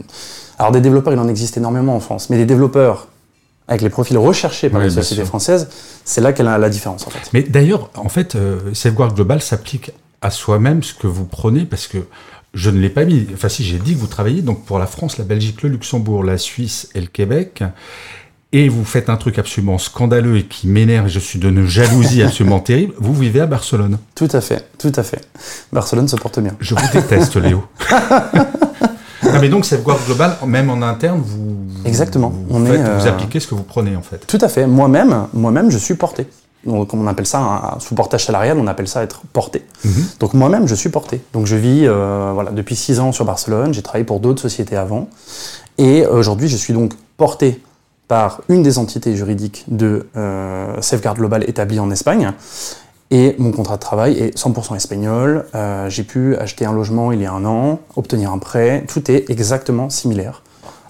alors 0.58 0.72
des 0.72 0.82
développeurs, 0.82 1.14
il 1.14 1.20
en 1.20 1.28
existe 1.28 1.58
énormément 1.58 1.96
en 1.96 2.00
France, 2.00 2.30
mais 2.30 2.38
des 2.38 2.46
développeurs 2.46 3.08
avec 3.68 3.82
les 3.82 3.90
profils 3.90 4.18
recherchés 4.18 4.70
par 4.70 4.82
Oui, 4.82 4.88
les 4.88 4.94
sociétés 4.94 5.26
françaises, 5.26 5.70
c'est 6.04 6.22
là 6.22 6.34
qu'elle 6.34 6.48
a 6.48 6.58
la 6.58 6.70
différence 6.70 7.06
en 7.06 7.12
fait. 7.12 7.30
Mais 7.34 7.44
d'ailleurs, 7.44 7.92
en 7.96 8.10
fait, 8.10 8.36
euh, 8.36 8.74
Safeguard 8.74 9.14
Global 9.14 9.42
s'applique 9.42 9.92
à 10.22 10.32
soi-même 10.32 10.82
ce 10.82 10.94
que 10.94 11.08
vous 11.08 11.26
prenez 11.26 11.66
parce 11.66 11.88
que 11.88 12.00
je 12.54 12.72
ne 12.72 12.80
l'ai 12.80 12.90
pas 12.90 13.06
mis. 13.06 13.28
Enfin, 13.34 13.48
si, 13.48 13.64
j'ai 13.64 13.78
dit 13.78 13.94
que 13.94 14.00
vous 14.00 14.08
travaillez 14.08 14.42
donc 14.42 14.66
pour 14.66 14.80
la 14.80 14.88
France, 14.88 15.18
la 15.18 15.24
Belgique, 15.24 15.62
le 15.62 15.70
Luxembourg, 15.70 16.24
la 16.24 16.38
Suisse 16.38 16.90
et 16.96 17.02
le 17.02 17.08
Québec. 17.08 17.64
Et 18.52 18.68
vous 18.68 18.84
faites 18.84 19.10
un 19.10 19.16
truc 19.18 19.38
absolument 19.38 19.78
scandaleux 19.78 20.38
et 20.38 20.44
qui 20.46 20.68
m'énerve, 20.68 21.06
et 21.06 21.10
je 21.10 21.20
suis 21.20 21.38
d'une 21.38 21.68
jalousie 21.68 22.24
absolument 22.24 22.60
terrible. 22.60 22.94
Vous 22.98 23.14
vivez 23.14 23.42
à 23.42 23.46
Barcelone. 23.46 24.00
Tout 24.16 24.28
à 24.32 24.42
fait, 24.42 24.66
tout 24.80 24.92
à 24.96 25.04
fait. 25.04 25.22
Barcelone 25.72 26.08
se 26.08 26.16
porte 26.16 26.40
bien. 26.40 26.54
Je 26.60 26.74
vous 26.74 26.82
déteste, 26.92 27.36
Léo. 27.36 27.64
non, 29.24 29.40
mais 29.40 29.50
donc, 29.50 29.66
Safeguard 29.66 30.00
Global, 30.08 30.36
même 30.48 30.70
en 30.72 30.82
interne, 30.82 31.22
vous, 31.24 31.58
Exactement. 31.86 32.30
vous, 32.30 32.56
On 32.58 32.66
faites- 32.66 32.76
est, 32.80 32.84
vous 32.84 33.06
euh, 33.06 33.10
appliquez 33.10 33.40
ce 33.40 33.48
que 33.48 33.54
vous 33.54 33.62
prenez, 33.64 33.96
en 33.96 34.02
fait. 34.02 34.26
Tout 34.26 34.40
à 34.42 34.50
fait. 34.50 34.66
Moi-même, 34.66 35.28
moi-même, 35.34 35.70
je 35.70 35.78
suis 35.78 35.94
porté. 35.94 36.26
Donc, 36.66 36.90
comme 36.90 37.02
on 37.02 37.08
appelle 37.08 37.28
ça, 37.28 37.40
un- 37.40 37.80
sous 37.80 37.94
portage 37.94 38.26
salarial, 38.26 38.58
on 38.58 38.66
appelle 38.66 38.88
ça 38.88 39.04
être 39.04 39.22
porté. 39.32 39.64
Mhm. 39.86 39.92
Donc 40.20 40.34
moi-même, 40.34 40.68
je 40.68 40.76
suis 40.76 40.90
porté. 40.90 41.22
Donc 41.34 41.46
je 41.46 41.56
vis 41.56 41.84
euh, 41.86 42.32
voilà, 42.34 42.52
depuis 42.52 42.76
six 42.76 43.00
ans 43.00 43.12
sur 43.14 43.24
Barcelone, 43.24 43.74
j'ai 43.74 43.82
travaillé 43.82 44.04
pour 44.04 44.20
d'autres 44.20 44.42
sociétés 44.42 44.76
avant. 44.76 45.08
Et 45.78 46.06
aujourd'hui, 46.06 46.50
je 46.50 46.58
suis 46.58 46.74
donc 46.74 46.94
porté 47.16 47.62
par 48.10 48.42
une 48.50 48.64
des 48.64 48.80
entités 48.80 49.16
juridiques 49.16 49.64
de 49.70 50.08
euh, 50.18 50.82
Safeguard 50.82 51.14
Global 51.14 51.48
établie 51.48 51.80
en 51.80 51.92
Espagne. 51.92 52.34
Et 53.12 53.36
mon 53.38 53.52
contrat 53.52 53.76
de 53.76 53.82
travail 53.82 54.20
est 54.20 54.38
100% 54.38 54.76
espagnol. 54.76 55.46
Euh, 55.56 55.90
j'ai 55.90 56.04
pu 56.04 56.36
acheter 56.36 56.66
un 56.66 56.74
logement 56.74 57.12
il 57.12 57.22
y 57.22 57.26
a 57.26 57.32
un 57.32 57.46
an, 57.46 57.80
obtenir 57.96 58.32
un 58.32 58.40
prêt. 58.40 58.84
Tout 58.88 59.10
est 59.10 59.30
exactement 59.30 59.90
similaire. 59.90 60.42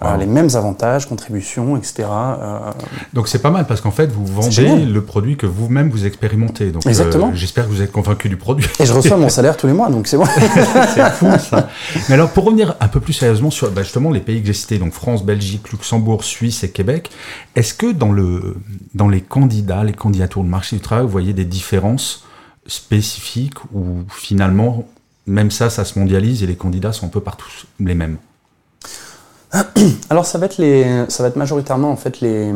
Euh, 0.01 0.13
Wow. 0.13 0.17
les 0.17 0.25
mêmes 0.27 0.47
avantages, 0.55 1.09
contributions, 1.09 1.75
etc. 1.75 2.07
Euh, 2.09 2.59
Donc 3.13 3.27
c'est 3.27 3.41
pas 3.41 3.49
mal 3.49 3.67
parce 3.67 3.81
qu'en 3.81 3.91
fait 3.91 4.09
vous 4.09 4.25
vendez 4.25 4.85
le 4.85 5.03
produit 5.03 5.35
que 5.35 5.45
vous-même 5.45 5.89
vous 5.89 6.05
expérimentez. 6.05 6.71
Donc, 6.71 6.85
Exactement. 6.85 7.27
euh, 7.27 7.35
J'espère 7.35 7.65
que 7.65 7.69
vous 7.71 7.81
êtes 7.81 7.91
convaincu 7.91 8.29
du 8.29 8.37
produit. 8.37 8.65
et 8.79 8.85
je 8.85 8.93
reçois 8.93 9.17
mon 9.23 9.27
salaire 9.27 9.57
tous 9.57 9.67
les 9.67 9.73
mois, 9.73 9.89
donc 9.89 10.07
c'est 10.07 10.15
bon. 10.15 10.23
c'est 10.95 11.09
fou 11.11 11.27
ça. 11.37 11.67
Mais 12.07 12.15
alors 12.15 12.29
pour 12.29 12.45
revenir 12.45 12.75
un 12.79 12.87
peu 12.87 13.01
plus 13.01 13.11
sérieusement 13.11 13.51
sur 13.51 13.69
bah, 13.71 13.83
justement 13.83 14.09
les 14.09 14.21
pays 14.21 14.39
que 14.39 14.47
j'ai 14.47 14.53
cités, 14.53 14.77
donc 14.79 14.93
France, 14.93 15.25
Belgique, 15.25 15.69
Luxembourg, 15.73 16.23
Suisse 16.23 16.63
et 16.63 16.71
Québec, 16.71 17.09
est-ce 17.57 17.73
que 17.73 17.91
dans, 17.91 18.13
le, 18.13 18.55
dans 18.95 19.09
les 19.09 19.19
candidats, 19.19 19.83
les 19.83 19.91
candidatures, 19.91 20.43
le 20.43 20.47
marché 20.49 20.77
du 20.77 20.81
travail, 20.81 21.03
vous 21.03 21.11
voyez 21.11 21.33
des 21.33 21.43
différences 21.45 22.23
spécifiques 22.67 23.59
ou 23.73 24.03
finalement 24.09 24.85
même 25.27 25.51
ça, 25.51 25.69
ça 25.69 25.83
se 25.83 25.99
mondialise 25.99 26.41
et 26.41 26.47
les 26.47 26.55
candidats 26.55 26.93
sont 26.93 27.05
un 27.07 27.09
peu 27.09 27.19
partout 27.21 27.49
les 27.81 27.95
mêmes? 27.95 28.17
Alors 30.09 30.25
ça 30.25 30.37
va 30.37 30.45
être 30.47 30.57
les, 30.57 31.05
ça 31.09 31.23
va 31.23 31.29
être 31.29 31.35
majoritairement 31.35 31.91
en 31.91 31.95
fait 31.95 32.21
les, 32.21 32.51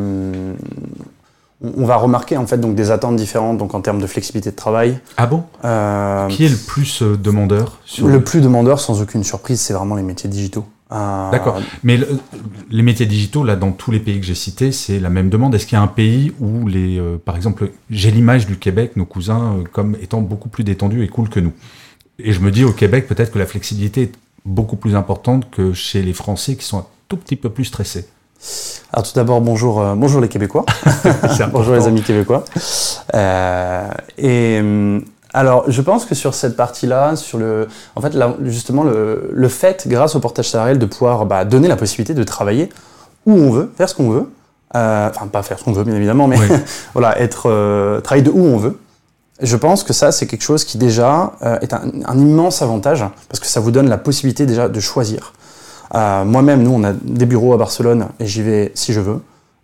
on 1.62 1.86
va 1.86 1.95
remarquer 1.95 2.36
en 2.38 2.45
fait 2.45 2.58
donc 2.58 2.75
des 2.75 2.91
attentes 2.91 3.15
différentes 3.15 3.58
donc 3.58 3.73
en 3.73 3.82
termes 3.82 4.01
de 4.01 4.08
flexibilité 4.08 4.51
de 4.51 4.56
travail. 4.56 4.99
Ah 5.17 5.25
bon? 5.27 5.43
Euh, 5.63 6.27
Qui 6.27 6.45
est 6.45 6.49
le 6.49 6.58
plus 6.58 7.01
euh, 7.01 7.15
demandeur 7.17 7.79
sur 7.86 8.08
le 8.08 8.21
plus 8.23 8.41
demandeur 8.41 8.79
sans 8.79 9.01
aucune 9.01 9.23
surprise, 9.23 9.60
c'est 9.62 9.73
vraiment 9.73 9.95
les 9.95 10.03
métiers 10.03 10.29
digitaux. 10.29 10.65
Euh, 10.91 11.32
D'accord. 11.32 11.60
Mais 11.84 11.97
le- 11.97 12.08
les 12.69 12.84
métiers 12.84 13.08
digitaux, 13.08 13.43
là, 13.43 13.56
dans 13.56 13.71
tous 13.71 13.89
les 13.89 13.99
pays 13.99 14.19
que 14.19 14.25
j'ai 14.25 14.36
cités, 14.36 14.71
c'est 14.71 14.99
la 14.99 15.10
même 15.10 15.29
demande. 15.29 15.56
Est-ce 15.56 15.65
qu'il 15.65 15.75
y 15.75 15.79
a 15.79 15.82
un 15.82 15.88
pays 15.88 16.34
où, 16.39 16.67
les, 16.67 16.99
euh, 16.99 17.17
par 17.17 17.36
exemple, 17.36 17.71
j'ai 17.89 18.12
l'image 18.12 18.45
du 18.45 18.58
Québec, 18.58 18.91
nos 18.95 19.06
cousins, 19.06 19.56
comme 19.71 19.95
étant 20.01 20.21
beaucoup 20.21 20.49
plus 20.49 20.63
détendus 20.63 21.03
et 21.03 21.08
cool 21.08 21.29
que 21.29 21.39
nous? 21.39 21.53
Et 22.19 22.32
je 22.32 22.41
me 22.41 22.51
dis, 22.51 22.63
au 22.63 22.73
Québec, 22.73 23.08
peut-être 23.08 23.32
que 23.32 23.39
la 23.39 23.47
flexibilité 23.47 24.03
est 24.03 24.12
beaucoup 24.45 24.75
plus 24.75 24.95
importante 24.95 25.49
que 25.49 25.73
chez 25.73 26.01
les 26.01 26.13
Français 26.13 26.56
qui 26.56 26.65
sont 26.65 26.79
un 26.79 26.86
tout 27.08 27.17
petit 27.17 27.36
peu 27.36 27.49
plus 27.49 27.65
stressés. 27.65 28.08
Alors 28.91 29.03
tout 29.03 29.13
d'abord 29.15 29.39
bonjour, 29.39 29.82
euh, 29.82 29.95
bonjour 29.95 30.19
les 30.19 30.27
Québécois. 30.27 30.65
Bonjour 31.51 31.75
les 31.75 31.88
amis 31.88 32.01
québécois. 32.01 32.43
Euh, 33.13 33.89
et 34.17 34.60
hum, 34.60 35.06
alors, 35.34 35.65
je 35.67 35.82
pense 35.82 36.06
que 36.06 36.13
sur 36.13 36.36
cette 36.36 36.56
partie-là, 36.56 37.15
sur 37.15 37.39
le, 37.39 37.67
en 37.95 38.01
fait, 38.01 38.13
là, 38.13 38.36
justement, 38.43 38.84
le, 38.84 39.32
le 39.34 39.47
fait, 39.47 39.88
grâce 39.88 40.15
au 40.15 40.19
portage 40.19 40.49
salarial, 40.49 40.77
de 40.77 40.86
pouvoir 40.86 41.25
bah, 41.25 41.43
donner 41.43 41.67
la 41.67 41.75
possibilité 41.75 42.13
de 42.13 42.23
travailler 42.23 42.69
où 43.25 43.34
on 43.34 43.49
veut, 43.49 43.71
faire 43.75 43.89
ce 43.89 43.95
qu'on 43.95 44.10
veut, 44.10 44.29
euh, 44.75 45.10
enfin 45.10 45.27
pas 45.27 45.41
faire 45.41 45.58
ce 45.58 45.63
qu'on 45.63 45.71
veut 45.71 45.84
bien 45.84 45.95
évidemment, 45.95 46.27
mais 46.27 46.38
Oui. 46.38 46.47
voilà, 46.93 47.19
être 47.19 47.49
euh, 47.49 47.99
travailler 48.01 48.23
de 48.23 48.29
où 48.29 48.45
on 48.45 48.58
veut. 48.58 48.77
Je 49.41 49.56
pense 49.58 49.84
que 49.84 49.93
ça, 49.93 50.12
c'est 50.12 50.28
quelque 50.28 50.43
chose 50.43 50.63
qui 50.63 50.78
déjà 50.78 51.34
euh, 51.41 51.58
est 51.62 51.74
un, 51.74 51.82
un 52.06 52.17
immense 52.17 52.62
avantage 52.62 53.04
parce 53.30 53.39
que 53.39 53.48
ça 53.48 53.60
vous 53.60 53.72
donne 53.72 53.89
la 53.89 53.98
possibilité 53.98 54.46
déjà 54.46 54.69
de 54.69 54.80
choisir. 54.80 55.34
Euh, 55.96 56.24
Moi-même, 56.24 56.63
nous, 56.63 56.72
on 56.72 56.84
a 56.84 56.93
des 56.93 57.26
bureaux 57.26 57.54
à 57.54 57.58
Barcelone 57.58 58.08
et 58.19 58.26
j'y 58.28 58.41
vais 58.41 58.72
si 58.76 58.93
je 58.93 59.00
veux. 59.00 59.19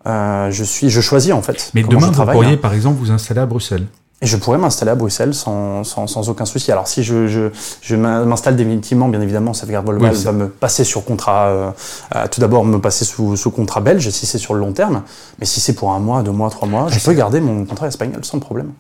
Euh, 0.08 0.49
je 0.51 0.63
suis, 0.63 0.89
je 0.89 1.01
choisis 1.01 1.34
en 1.34 1.41
fait. 1.41 1.71
Mais 1.73 1.84
demain, 1.84 2.12
je 2.12 2.17
vous 2.17 2.25
pourriez, 2.25 2.58
par 2.58 2.73
exemple, 2.73 2.97
vous 2.99 3.12
installer 3.12 3.41
à 3.41 3.45
Bruxelles. 3.45 3.86
Et 4.21 4.27
je 4.27 4.36
pourrais 4.36 4.58
m'installer 4.58 4.91
à 4.91 4.95
Bruxelles 4.95 5.34
sans, 5.34 5.86
sans, 5.86 6.05
sans 6.08 6.27
aucun 6.29 6.43
souci. 6.45 6.71
Alors 6.73 6.88
si 6.89 7.03
je, 7.03 7.27
je, 7.27 7.51
je 7.82 7.95
m'in- 7.95 8.25
m'installe 8.25 8.58
définitivement, 8.58 9.08
bien 9.08 9.21
évidemment, 9.21 9.53
Safeguard 9.53 9.84
Global 9.86 10.12
Oui, 10.13 10.23
va 10.23 10.32
me 10.34 10.49
passer 10.49 10.84
sur 10.84 11.05
contrat, 11.05 11.47
euh, 11.47 11.71
euh, 12.15 12.25
tout 12.29 12.41
d'abord 12.41 12.65
me 12.65 12.79
passer 12.82 13.05
sous, 13.05 13.38
sous 13.38 13.49
contrat 13.51 13.79
belge 13.79 14.10
si 14.10 14.25
c'est 14.25 14.38
sur 14.38 14.53
le 14.55 14.60
long 14.60 14.73
terme. 14.73 15.03
Mais 15.39 15.45
si 15.45 15.62
c'est 15.62 15.71
pour 15.73 15.93
un 15.93 15.99
mois, 15.99 16.21
deux 16.21 16.32
mois, 16.34 16.49
trois 16.49 16.67
mois, 16.67 16.88
je 16.89 16.99
peux 16.99 17.13
garder 17.13 17.39
mon 17.39 17.63
contrat 17.65 17.88
espagnol 17.88 18.25
sans 18.25 18.39
problème. 18.39 18.71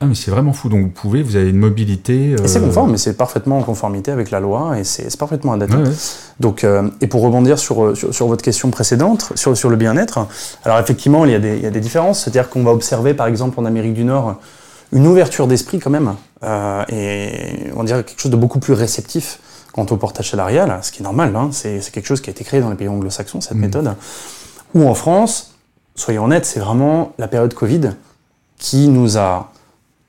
Ah, 0.00 0.06
mais 0.06 0.14
c'est 0.14 0.30
vraiment 0.30 0.52
fou. 0.52 0.68
Donc, 0.68 0.82
vous 0.82 0.88
pouvez, 0.90 1.22
vous 1.24 1.34
avez 1.34 1.50
une 1.50 1.58
mobilité. 1.58 2.30
Et 2.30 2.46
c'est 2.48 2.60
euh, 2.60 2.66
conforme, 2.66 2.92
mais 2.92 2.98
c'est 2.98 3.14
parfaitement 3.16 3.58
en 3.58 3.62
conformité 3.62 4.12
avec 4.12 4.30
la 4.30 4.38
loi 4.38 4.78
et 4.78 4.84
c'est 4.84 5.14
parfaitement 5.16 5.52
adapté. 5.54 5.76
ouais, 5.76 5.82
ouais. 5.88 5.94
Donc, 6.38 6.62
euh, 6.62 6.88
et 7.00 7.08
pour 7.08 7.22
rebondir 7.22 7.58
sur, 7.58 7.84
euh, 7.84 7.94
sur, 7.96 8.14
sur 8.14 8.28
votre 8.28 8.44
question 8.44 8.70
précédente, 8.70 9.32
sur, 9.34 9.56
sur 9.56 9.68
le 9.70 9.76
bien-être, 9.76 10.20
alors 10.64 10.78
effectivement, 10.78 11.24
il 11.24 11.32
y 11.32 11.34
a 11.34 11.40
des, 11.40 11.56
il 11.56 11.62
y 11.62 11.66
a 11.66 11.70
des 11.70 11.80
différences. 11.80 12.20
C'est-à-dire 12.22 12.48
qu'on 12.48 12.62
va 12.62 12.70
observer, 12.70 13.12
par 13.14 13.26
exemple, 13.26 13.58
en 13.58 13.64
Amérique 13.64 13.94
du 13.94 14.04
Nord, 14.04 14.36
une 14.92 15.06
ouverture 15.06 15.48
d'esprit 15.48 15.80
quand 15.80 15.90
même, 15.90 16.14
euh, 16.44 16.84
et 16.90 17.70
on 17.76 17.82
dirait 17.82 18.04
quelque 18.04 18.20
chose 18.20 18.30
de 18.30 18.36
beaucoup 18.36 18.60
plus 18.60 18.74
réceptif 18.74 19.40
quant 19.72 19.84
au 19.90 19.96
portage 19.96 20.30
salarial, 20.30 20.78
ce 20.82 20.90
qui 20.92 21.02
est 21.02 21.04
normal, 21.04 21.34
hein, 21.36 21.50
c'est 21.52 21.80
quelque 21.92 22.06
chose 22.06 22.20
qui 22.20 22.30
a 22.30 22.32
été 22.32 22.42
créé 22.44 22.60
dans 22.60 22.70
les 22.70 22.76
pays 22.76 22.88
anglo-saxons, 22.88 23.40
cette 23.40 23.54
Mhm. 23.54 23.60
méthode. 23.60 23.94
Ou 24.74 24.88
en 24.88 24.94
France, 24.94 25.54
soyons 25.94 26.24
honnêtes, 26.24 26.46
c'est 26.46 26.60
vraiment 26.60 27.12
la 27.18 27.28
période 27.28 27.52
Covid 27.52 27.90
qui 28.58 28.88
nous 28.88 29.18
a 29.18 29.50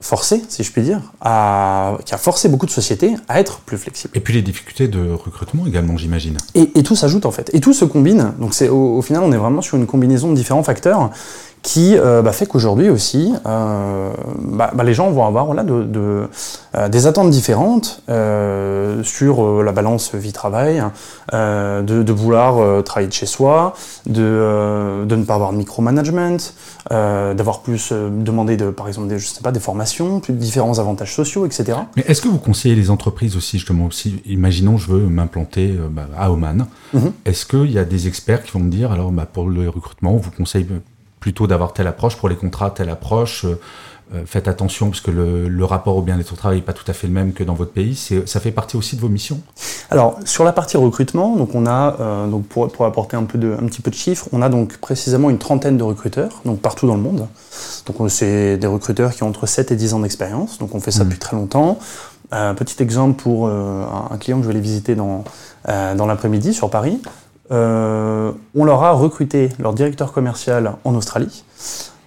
forcé, 0.01 0.41
si 0.47 0.63
je 0.63 0.71
puis 0.71 0.81
dire, 0.81 1.01
à, 1.19 1.97
qui 2.05 2.13
a 2.13 2.17
forcé 2.17 2.47
beaucoup 2.47 2.65
de 2.65 2.71
sociétés 2.71 3.15
à 3.27 3.39
être 3.39 3.59
plus 3.59 3.77
flexibles. 3.77 4.15
Et 4.15 4.21
puis 4.21 4.33
les 4.33 4.41
difficultés 4.41 4.87
de 4.87 5.11
recrutement 5.11 5.67
également, 5.67 5.97
j'imagine. 5.97 6.37
Et, 6.55 6.71
et, 6.75 6.83
tout 6.83 6.95
s'ajoute 6.95 7.25
en 7.25 7.31
fait. 7.31 7.49
Et 7.53 7.59
tout 7.59 7.73
se 7.73 7.83
combine. 7.83 8.33
Donc 8.39 8.53
c'est 8.53 8.69
au, 8.69 8.97
au, 8.97 9.01
final, 9.01 9.23
on 9.23 9.31
est 9.31 9.37
vraiment 9.37 9.61
sur 9.61 9.77
une 9.77 9.85
combinaison 9.85 10.29
de 10.29 10.35
différents 10.35 10.63
facteurs 10.63 11.11
qui 11.61 11.97
euh, 11.97 12.21
bah, 12.21 12.31
fait 12.31 12.45
qu'aujourd'hui 12.45 12.89
aussi, 12.89 13.33
euh, 13.45 14.11
bah, 14.39 14.71
bah, 14.73 14.83
les 14.83 14.93
gens 14.93 15.09
vont 15.11 15.25
avoir 15.25 15.45
voilà, 15.45 15.63
de, 15.63 15.83
de 15.83 16.27
euh, 16.75 16.89
des 16.89 17.07
attentes 17.07 17.29
différentes 17.29 18.01
sur 19.03 19.63
la 19.63 19.71
balance 19.71 20.13
vie-travail, 20.13 20.83
de, 21.31 21.81
de, 22.03 22.13
vouloir 22.13 22.83
travailler 22.83 23.07
de 23.07 23.13
chez 23.13 23.25
soi, 23.25 23.73
de, 24.05 25.05
de 25.05 25.15
ne 25.15 25.23
pas 25.23 25.35
avoir 25.35 25.51
de 25.51 25.57
micromanagement, 25.57 26.37
d'avoir 26.89 27.61
plus 27.61 27.91
demandé, 27.91 28.57
de, 28.57 28.69
par 28.71 28.87
exemple, 28.87 29.07
des, 29.07 29.19
je 29.19 29.27
sais 29.27 29.41
pas, 29.41 29.51
des 29.51 29.59
formations, 29.59 30.19
plus 30.19 30.33
de 30.33 30.39
différents 30.39 30.79
avantages 30.79 31.13
sociaux, 31.13 31.45
etc. 31.45 31.77
Mais 31.95 32.03
est-ce 32.07 32.21
que 32.21 32.27
vous 32.27 32.39
conseillez 32.39 32.75
les 32.75 32.89
entreprises 32.89 33.35
aussi, 33.37 33.57
justement, 33.57 33.85
aussi, 33.85 34.21
imaginons 34.25 34.77
je 34.77 34.91
veux 34.91 35.07
m'implanter 35.07 35.77
à 36.17 36.31
Oman, 36.31 36.67
mm 36.93 36.99
-hmm. 36.99 37.11
est-ce 37.25 37.45
qu'il 37.45 37.71
y 37.71 37.79
a 37.79 37.85
des 37.85 38.07
experts 38.07 38.43
qui 38.43 38.51
vont 38.51 38.63
me 38.63 38.71
dire, 38.71 38.91
alors 38.91 39.11
pour 39.33 39.49
le 39.49 39.69
recrutement, 39.69 40.15
vous 40.17 40.31
conseillez 40.31 40.67
plutôt 41.19 41.47
d'avoir 41.47 41.73
telle 41.73 41.87
approche, 41.87 42.15
pour 42.15 42.29
les 42.29 42.35
contrats, 42.35 42.71
telle 42.71 42.89
approche. 42.89 43.45
Euh, 43.45 43.59
euh, 44.15 44.23
faites 44.25 44.47
attention 44.47 44.89
parce 44.89 45.01
que 45.01 45.11
le, 45.11 45.47
le 45.47 45.65
rapport 45.65 45.95
au 45.95 46.01
bien-être 46.01 46.33
au 46.33 46.35
travail 46.35 46.57
n'est 46.57 46.63
pas 46.63 46.73
tout 46.73 46.89
à 46.89 46.93
fait 46.93 47.05
le 47.05 47.13
même 47.13 47.31
que 47.31 47.43
dans 47.43 47.53
votre 47.53 47.71
pays. 47.71 47.95
Ça 48.25 48.39
fait 48.39 48.51
partie 48.51 48.75
aussi 48.75 48.95
de 48.95 49.01
vos 49.01 49.07
missions 49.07 49.39
Alors, 49.91 50.17
sur 50.25 50.43
la 50.43 50.51
partie 50.51 50.77
recrutement, 50.77 51.35
donc 51.35 51.53
on 51.53 51.67
a, 51.67 51.95
euh, 51.99 52.27
donc 52.27 52.47
pour, 52.47 52.71
pour, 52.71 52.87
apporter 52.87 53.17
un, 53.17 53.25
peu 53.25 53.37
de, 53.37 53.53
un 53.53 53.67
petit 53.67 53.81
peu 53.81 53.91
de 53.91 53.95
chiffres, 53.95 54.27
on 54.31 54.41
a 54.41 54.49
donc 54.49 54.77
précisément 54.77 55.29
une 55.29 55.37
trentaine 55.37 55.77
de 55.77 55.83
recruteurs, 55.83 56.41
donc 56.43 56.59
partout 56.59 56.87
dans 56.87 56.95
le 56.95 57.01
monde. 57.01 57.27
Donc 57.85 58.09
c'est 58.09 58.57
des 58.57 58.67
recruteurs 58.67 59.11
qui 59.11 59.21
ont 59.21 59.27
entre 59.27 59.45
7 59.45 59.71
et 59.71 59.75
10 59.75 59.93
ans 59.93 59.99
d'expérience, 59.99 60.57
donc 60.57 60.73
on 60.73 60.79
fait 60.79 60.89
ça 60.89 61.03
mmh. 61.03 61.07
depuis 61.07 61.19
très 61.19 61.35
longtemps. 61.35 61.77
Un 62.31 62.55
petit 62.55 62.81
exemple 62.81 63.21
pour 63.21 63.47
un 63.47 64.17
client 64.19 64.37
que 64.37 64.43
je 64.43 64.49
vais 64.49 64.53
aller 64.53 64.61
visiter 64.61 64.93
dans, 64.93 65.23
dans 65.67 66.05
l'après-midi 66.05 66.53
sur 66.53 66.69
Paris. 66.69 66.99
Euh, 67.51 68.31
on 68.55 68.63
leur 68.63 68.83
a 68.83 68.91
recruté 68.91 69.49
leur 69.59 69.73
directeur 69.73 70.13
commercial 70.13 70.73
en 70.83 70.95
Australie, 70.95 71.43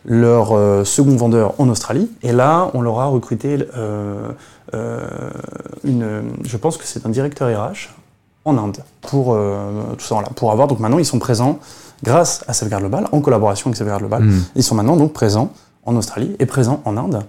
leur 0.05 0.52
euh, 0.52 0.85
second 0.85 1.16
vendeur 1.16 1.55
en 1.59 1.68
Australie, 1.68 2.11
et 2.22 2.33
là, 2.33 2.70
on 2.74 2.81
leur 2.81 3.00
a 3.00 3.07
recruté 3.07 3.66
euh, 3.76 4.31
une, 5.85 6.22
je 6.44 6.57
pense 6.57 6.76
que 6.76 6.85
c'est 6.85 7.07
un 7.07 7.11
directeur 7.11 7.48
RH 7.48 7.90
en 8.44 8.59
Inde 8.59 8.78
pour 9.00 9.37
tout 9.98 10.05
ça, 10.05 10.14
voilà, 10.14 10.31
pour 10.31 10.50
avoir. 10.50 10.66
Donc 10.66 10.81
maintenant, 10.81 10.98
ils 10.98 11.05
sont 11.05 11.18
présents 11.18 11.59
grâce 12.02 12.44
à 12.48 12.52
Safeguard 12.52 12.81
Global, 12.81 13.09
en 13.12 13.20
collaboration 13.20 13.68
avec 13.68 13.76
Safeguard 13.76 14.00
Global. 14.00 14.22
Mmh. 14.22 14.44
Ils 14.57 14.62
sont 14.62 14.74
maintenant 14.74 14.96
donc 14.96 15.12
présents 15.12 15.52
en 15.85 15.94
Australie 15.96 16.35
et 16.38 16.46
présents 16.46 16.81
en 16.85 16.96
Inde. 16.96 17.22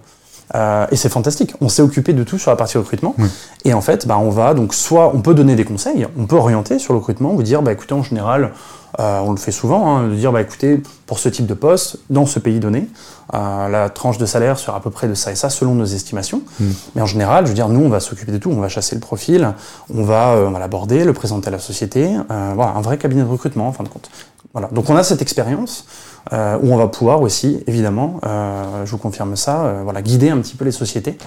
Euh, 0.54 0.86
et 0.90 0.96
c'est 0.96 1.08
fantastique. 1.08 1.54
On 1.60 1.68
s'est 1.68 1.82
occupé 1.82 2.12
de 2.12 2.22
tout 2.22 2.38
sur 2.38 2.50
la 2.50 2.56
partie 2.56 2.78
recrutement. 2.78 3.14
Oui. 3.18 3.28
Et 3.64 3.74
en 3.74 3.80
fait, 3.80 4.06
bah, 4.06 4.18
on 4.18 4.30
va 4.30 4.54
donc 4.54 4.74
soit 4.74 5.12
on 5.14 5.20
peut 5.20 5.34
donner 5.34 5.56
des 5.56 5.64
conseils, 5.64 6.06
on 6.18 6.26
peut 6.26 6.36
orienter 6.36 6.78
sur 6.78 6.92
le 6.92 6.98
recrutement, 6.98 7.32
vous 7.32 7.42
dire 7.42 7.62
bah 7.62 7.72
écoutez 7.72 7.94
en 7.94 8.02
général, 8.02 8.52
euh, 9.00 9.20
on 9.20 9.30
le 9.30 9.38
fait 9.38 9.52
souvent, 9.52 9.96
hein, 9.96 10.08
de 10.08 10.14
dire 10.14 10.32
bah 10.32 10.42
écoutez 10.42 10.82
pour 11.06 11.18
ce 11.18 11.28
type 11.28 11.46
de 11.46 11.54
poste 11.54 11.98
dans 12.10 12.26
ce 12.26 12.38
pays 12.38 12.60
donné, 12.60 12.88
euh, 13.32 13.68
la 13.68 13.88
tranche 13.88 14.18
de 14.18 14.26
salaire 14.26 14.58
sera 14.58 14.76
à 14.76 14.80
peu 14.80 14.90
près 14.90 15.08
de 15.08 15.14
ça 15.14 15.32
et 15.32 15.34
ça 15.34 15.48
selon 15.48 15.74
nos 15.74 15.86
estimations. 15.86 16.42
Mm. 16.60 16.64
Mais 16.94 17.02
en 17.02 17.06
général, 17.06 17.44
je 17.44 17.50
veux 17.50 17.54
dire 17.54 17.68
nous 17.68 17.80
on 17.80 17.88
va 17.88 18.00
s'occuper 18.00 18.32
de 18.32 18.38
tout, 18.38 18.50
on 18.50 18.60
va 18.60 18.68
chasser 18.68 18.94
le 18.94 19.00
profil, 19.00 19.54
on 19.92 20.04
va, 20.04 20.36
l'aborder, 20.58 21.04
le 21.04 21.14
présenter 21.14 21.48
à 21.48 21.52
la 21.52 21.58
société, 21.58 22.10
voilà 22.28 22.72
un 22.76 22.82
vrai 22.82 22.98
cabinet 22.98 23.22
de 23.22 23.28
recrutement 23.28 23.68
en 23.68 23.72
fin 23.72 23.84
de 23.84 23.88
compte. 23.88 24.10
Voilà. 24.54 24.68
Donc 24.68 24.88
on 24.88 24.96
a 24.96 25.02
cette 25.02 25.20
expérience 25.20 25.84
euh, 26.32 26.56
où 26.62 26.72
on 26.72 26.76
va 26.76 26.86
pouvoir 26.86 27.20
aussi, 27.20 27.62
évidemment, 27.66 28.20
euh, 28.24 28.86
je 28.86 28.90
vous 28.92 28.98
confirme 28.98 29.36
ça, 29.36 29.64
euh, 29.64 29.80
voilà, 29.82 30.00
guider 30.00 30.30
un 30.30 30.38
petit 30.38 30.54
peu 30.54 30.64
les 30.64 30.72
sociétés. 30.72 31.18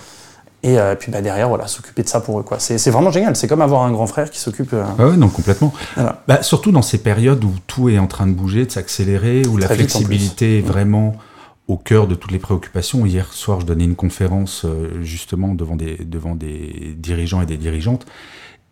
Et 0.63 0.78
puis 1.00 1.12
bah, 1.12 1.22
derrière, 1.22 1.48
voilà, 1.48 1.68
s'occuper 1.68 2.02
de 2.02 2.10
ça 2.10 2.20
pour 2.20 2.40
eux. 2.40 2.44
Quoi. 2.44 2.58
C'est, 2.60 2.78
c'est 2.78 2.90
vraiment 2.90 3.12
génial. 3.12 3.36
C'est 3.36 3.48
comme 3.48 3.62
avoir 3.62 3.84
un 3.84 3.92
grand 3.92 4.08
frère 4.08 4.30
qui 4.32 4.40
s'occupe. 4.40 4.74
Ah 4.74 5.06
ouais, 5.06 5.16
non, 5.16 5.30
complètement. 5.30 5.72
Voilà. 5.96 6.24
Bah, 6.28 6.42
surtout 6.42 6.72
dans 6.72 6.82
ces 6.82 6.98
périodes 6.98 7.44
où 7.44 7.54
tout 7.68 7.90
est 7.90 8.00
en 8.00 8.08
train 8.08 8.28
de 8.28 8.34
bouger, 8.34 8.66
de 8.66 8.72
s'accélérer, 8.72 9.46
où 9.46 9.60
Très 9.60 9.70
la 9.70 9.76
flexibilité 9.76 10.58
est 10.58 10.62
vraiment 10.62 11.16
au 11.68 11.78
cœur 11.78 12.08
de 12.08 12.16
toutes 12.16 12.32
les 12.32 12.40
préoccupations. 12.40 13.06
Hier 13.06 13.32
soir, 13.32 13.62
je 13.62 13.66
donnais 13.66 13.84
une 13.84 13.96
conférence 13.96 14.66
justement 15.02 15.54
devant 15.54 15.76
des, 15.76 15.98
devant 15.98 16.34
des 16.34 16.96
dirigeants 16.98 17.42
et 17.42 17.46
des 17.46 17.58
dirigeantes. 17.58 18.06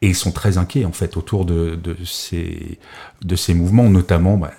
Et 0.01 0.09
ils 0.09 0.15
sont 0.15 0.31
très 0.31 0.57
inquiets 0.57 0.85
en 0.85 0.91
fait 0.91 1.17
autour 1.17 1.45
de, 1.45 1.75
de, 1.75 1.95
ces, 2.03 2.79
de 3.23 3.35
ces 3.35 3.53
mouvements, 3.53 3.89
notamment. 3.89 4.37
Bah, 4.37 4.51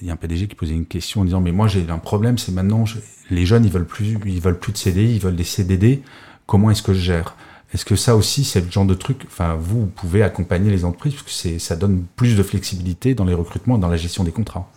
il 0.00 0.06
y 0.06 0.10
a 0.10 0.12
un 0.12 0.16
PDG 0.16 0.46
qui 0.46 0.54
posait 0.54 0.74
une 0.74 0.86
question 0.86 1.22
en 1.22 1.24
disant 1.24 1.40
mais 1.40 1.52
moi 1.52 1.66
j'ai 1.68 1.88
un 1.90 1.98
problème, 1.98 2.38
c'est 2.38 2.52
maintenant 2.52 2.84
les 3.30 3.46
jeunes 3.46 3.64
ils 3.64 3.70
veulent 3.72 3.86
plus, 3.86 4.16
ils 4.24 4.40
veulent 4.40 4.58
plus 4.58 4.72
de 4.72 4.78
CDI, 4.78 5.14
ils 5.14 5.20
veulent 5.20 5.36
des 5.36 5.44
CDD. 5.44 6.02
Comment 6.46 6.70
est-ce 6.70 6.82
que 6.82 6.94
je 6.94 7.00
gère? 7.00 7.36
Est-ce 7.72 7.84
que 7.84 7.96
ça 7.96 8.16
aussi 8.16 8.44
c'est 8.44 8.60
le 8.60 8.70
genre 8.70 8.86
de 8.86 8.94
truc 8.94 9.22
Enfin 9.26 9.54
vous, 9.54 9.80
vous 9.80 9.86
pouvez 9.86 10.22
accompagner 10.22 10.70
les 10.70 10.84
entreprises 10.84 11.14
parce 11.14 11.42
que 11.42 11.58
ça 11.58 11.76
donne 11.76 12.04
plus 12.16 12.36
de 12.36 12.42
flexibilité 12.42 13.14
dans 13.14 13.24
les 13.24 13.34
recrutements 13.34 13.76
et 13.76 13.80
dans 13.80 13.88
la 13.88 13.96
gestion 13.96 14.24
des 14.24 14.32
contrats. 14.32 14.70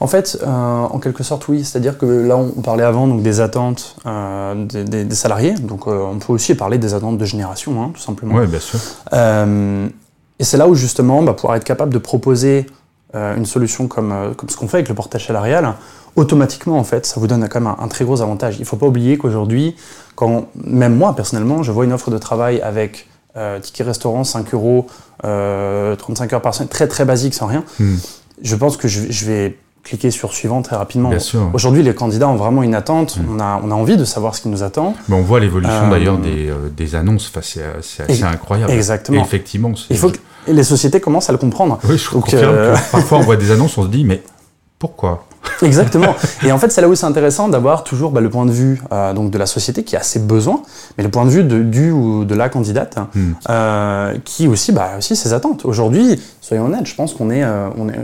En 0.00 0.06
fait, 0.06 0.38
euh, 0.42 0.46
en 0.46 0.98
quelque 0.98 1.22
sorte, 1.22 1.46
oui. 1.48 1.64
C'est-à-dire 1.64 1.98
que 1.98 2.06
là, 2.06 2.36
on 2.36 2.62
parlait 2.62 2.84
avant 2.84 3.06
donc, 3.06 3.22
des 3.22 3.40
attentes 3.40 3.96
euh, 4.06 4.64
des, 4.64 4.84
des, 4.84 5.04
des, 5.04 5.14
salariés. 5.14 5.54
Donc, 5.54 5.86
euh, 5.86 6.02
on 6.10 6.18
peut 6.18 6.32
aussi 6.32 6.54
parler 6.54 6.78
des 6.78 6.94
attentes 6.94 7.18
de 7.18 7.24
génération, 7.24 7.82
hein, 7.82 7.90
tout 7.94 8.00
simplement. 8.00 8.36
Oui, 8.36 8.46
bien 8.46 8.60
sûr. 8.60 8.80
Et 9.12 10.44
c'est 10.44 10.56
là 10.56 10.68
où, 10.68 10.74
justement, 10.74 11.22
bah, 11.22 11.34
pouvoir 11.34 11.56
être 11.56 11.64
capable 11.64 11.92
de 11.92 11.98
proposer 11.98 12.66
une 13.12 13.44
solution 13.44 13.88
comme, 13.88 14.34
comme 14.36 14.48
ce 14.48 14.56
qu'on 14.56 14.68
fait 14.68 14.78
avec 14.78 14.88
le 14.88 14.94
portage 14.94 15.26
salarial, 15.26 15.74
automatiquement, 16.16 16.78
en 16.78 16.84
fait, 16.84 17.04
ça 17.04 17.18
vous 17.18 17.26
donne 17.26 17.46
quand 17.48 17.60
même 17.60 17.74
un, 17.78 17.84
un 17.84 17.88
très 17.88 18.04
gros 18.04 18.22
avantage. 18.22 18.56
Il 18.56 18.60
ne 18.60 18.64
faut 18.64 18.76
pas 18.76 18.86
oublier 18.86 19.18
qu'aujourd'hui, 19.18 19.76
quand 20.14 20.46
même 20.54 20.94
moi, 20.96 21.14
personnellement, 21.14 21.62
je 21.62 21.72
vois 21.72 21.84
une 21.84 21.92
offre 21.92 22.10
de 22.10 22.18
travail 22.18 22.62
avec 22.62 23.06
ticket 23.60 23.84
restaurant, 23.84 24.24
5 24.24 24.54
euros, 24.54 24.86
35 25.22 26.32
heures 26.32 26.40
par 26.40 26.54
semaine, 26.54 26.68
très 26.68 26.88
très 26.88 27.04
basique, 27.04 27.34
sans 27.34 27.46
rien. 27.46 27.64
Hmm 27.78 27.96
je 28.42 28.56
pense 28.56 28.76
que 28.76 28.88
je, 28.88 29.10
je, 29.10 29.26
vais 29.26 29.56
cliquer 29.82 30.10
sur 30.10 30.32
suivant 30.32 30.62
très 30.62 30.76
rapidement. 30.76 31.10
Aujourd'hui, 31.52 31.82
les 31.82 31.94
candidats 31.94 32.28
ont 32.28 32.36
vraiment 32.36 32.62
une 32.62 32.74
attente. 32.74 33.16
Mmh. 33.18 33.34
On, 33.34 33.40
a, 33.40 33.60
on 33.62 33.70
a 33.70 33.74
envie 33.74 33.96
de 33.96 34.04
savoir 34.04 34.34
ce 34.34 34.42
qui 34.42 34.48
nous 34.48 34.62
attend. 34.62 34.94
Mais 35.08 35.16
on 35.16 35.22
voit 35.22 35.40
l'évolution 35.40 35.86
euh, 35.86 35.90
d'ailleurs 35.90 36.18
des, 36.18 36.48
euh, 36.48 36.68
des, 36.74 36.94
annonces. 36.94 37.28
Enfin, 37.28 37.40
c'est 37.42 37.62
assez 38.02 38.24
incroyable. 38.24 38.72
Exactement. 38.72 39.18
Et 39.18 39.22
effectivement, 39.22 39.72
il 39.88 39.96
faut 39.96 40.10
que 40.10 40.18
les 40.48 40.64
sociétés 40.64 41.00
commencent 41.00 41.28
à 41.28 41.32
le 41.32 41.38
comprendre. 41.38 41.78
Oui, 41.84 41.98
je 41.98 42.10
Donc, 42.10 42.24
confirme 42.24 42.54
euh... 42.54 42.74
que 42.74 42.90
parfois 42.92 43.18
on 43.18 43.22
voit 43.22 43.36
des 43.36 43.50
annonces, 43.50 43.76
on 43.78 43.84
se 43.84 43.88
dit 43.88 44.04
mais 44.04 44.22
pourquoi? 44.78 45.26
Exactement. 45.62 46.14
Et 46.44 46.52
en 46.52 46.58
fait, 46.58 46.70
c'est 46.70 46.80
là 46.80 46.88
où 46.88 46.94
c'est 46.94 47.06
intéressant 47.06 47.48
d'avoir 47.48 47.84
toujours 47.84 48.10
bah, 48.10 48.20
le 48.20 48.30
point 48.30 48.46
de 48.46 48.50
vue 48.50 48.80
euh, 48.92 49.12
donc 49.12 49.30
de 49.30 49.38
la 49.38 49.46
société 49.46 49.84
qui 49.84 49.96
a 49.96 50.02
ses 50.02 50.18
besoins, 50.18 50.62
mais 50.96 51.04
le 51.04 51.10
point 51.10 51.24
de 51.24 51.30
vue 51.30 51.44
de, 51.44 51.62
du 51.62 51.90
ou 51.90 52.24
de 52.24 52.34
la 52.34 52.48
candidate 52.48 52.98
mm. 53.14 53.32
euh, 53.48 54.16
qui 54.24 54.48
aussi 54.48 54.72
bah 54.72 54.92
aussi 54.98 55.16
ses 55.16 55.32
attentes. 55.32 55.64
Aujourd'hui, 55.64 56.20
soyons 56.40 56.66
honnêtes, 56.66 56.86
je 56.86 56.94
pense 56.94 57.14
qu'on 57.14 57.30
est, 57.30 57.42
euh, 57.42 57.68
on 57.76 57.88
est, 57.88 57.98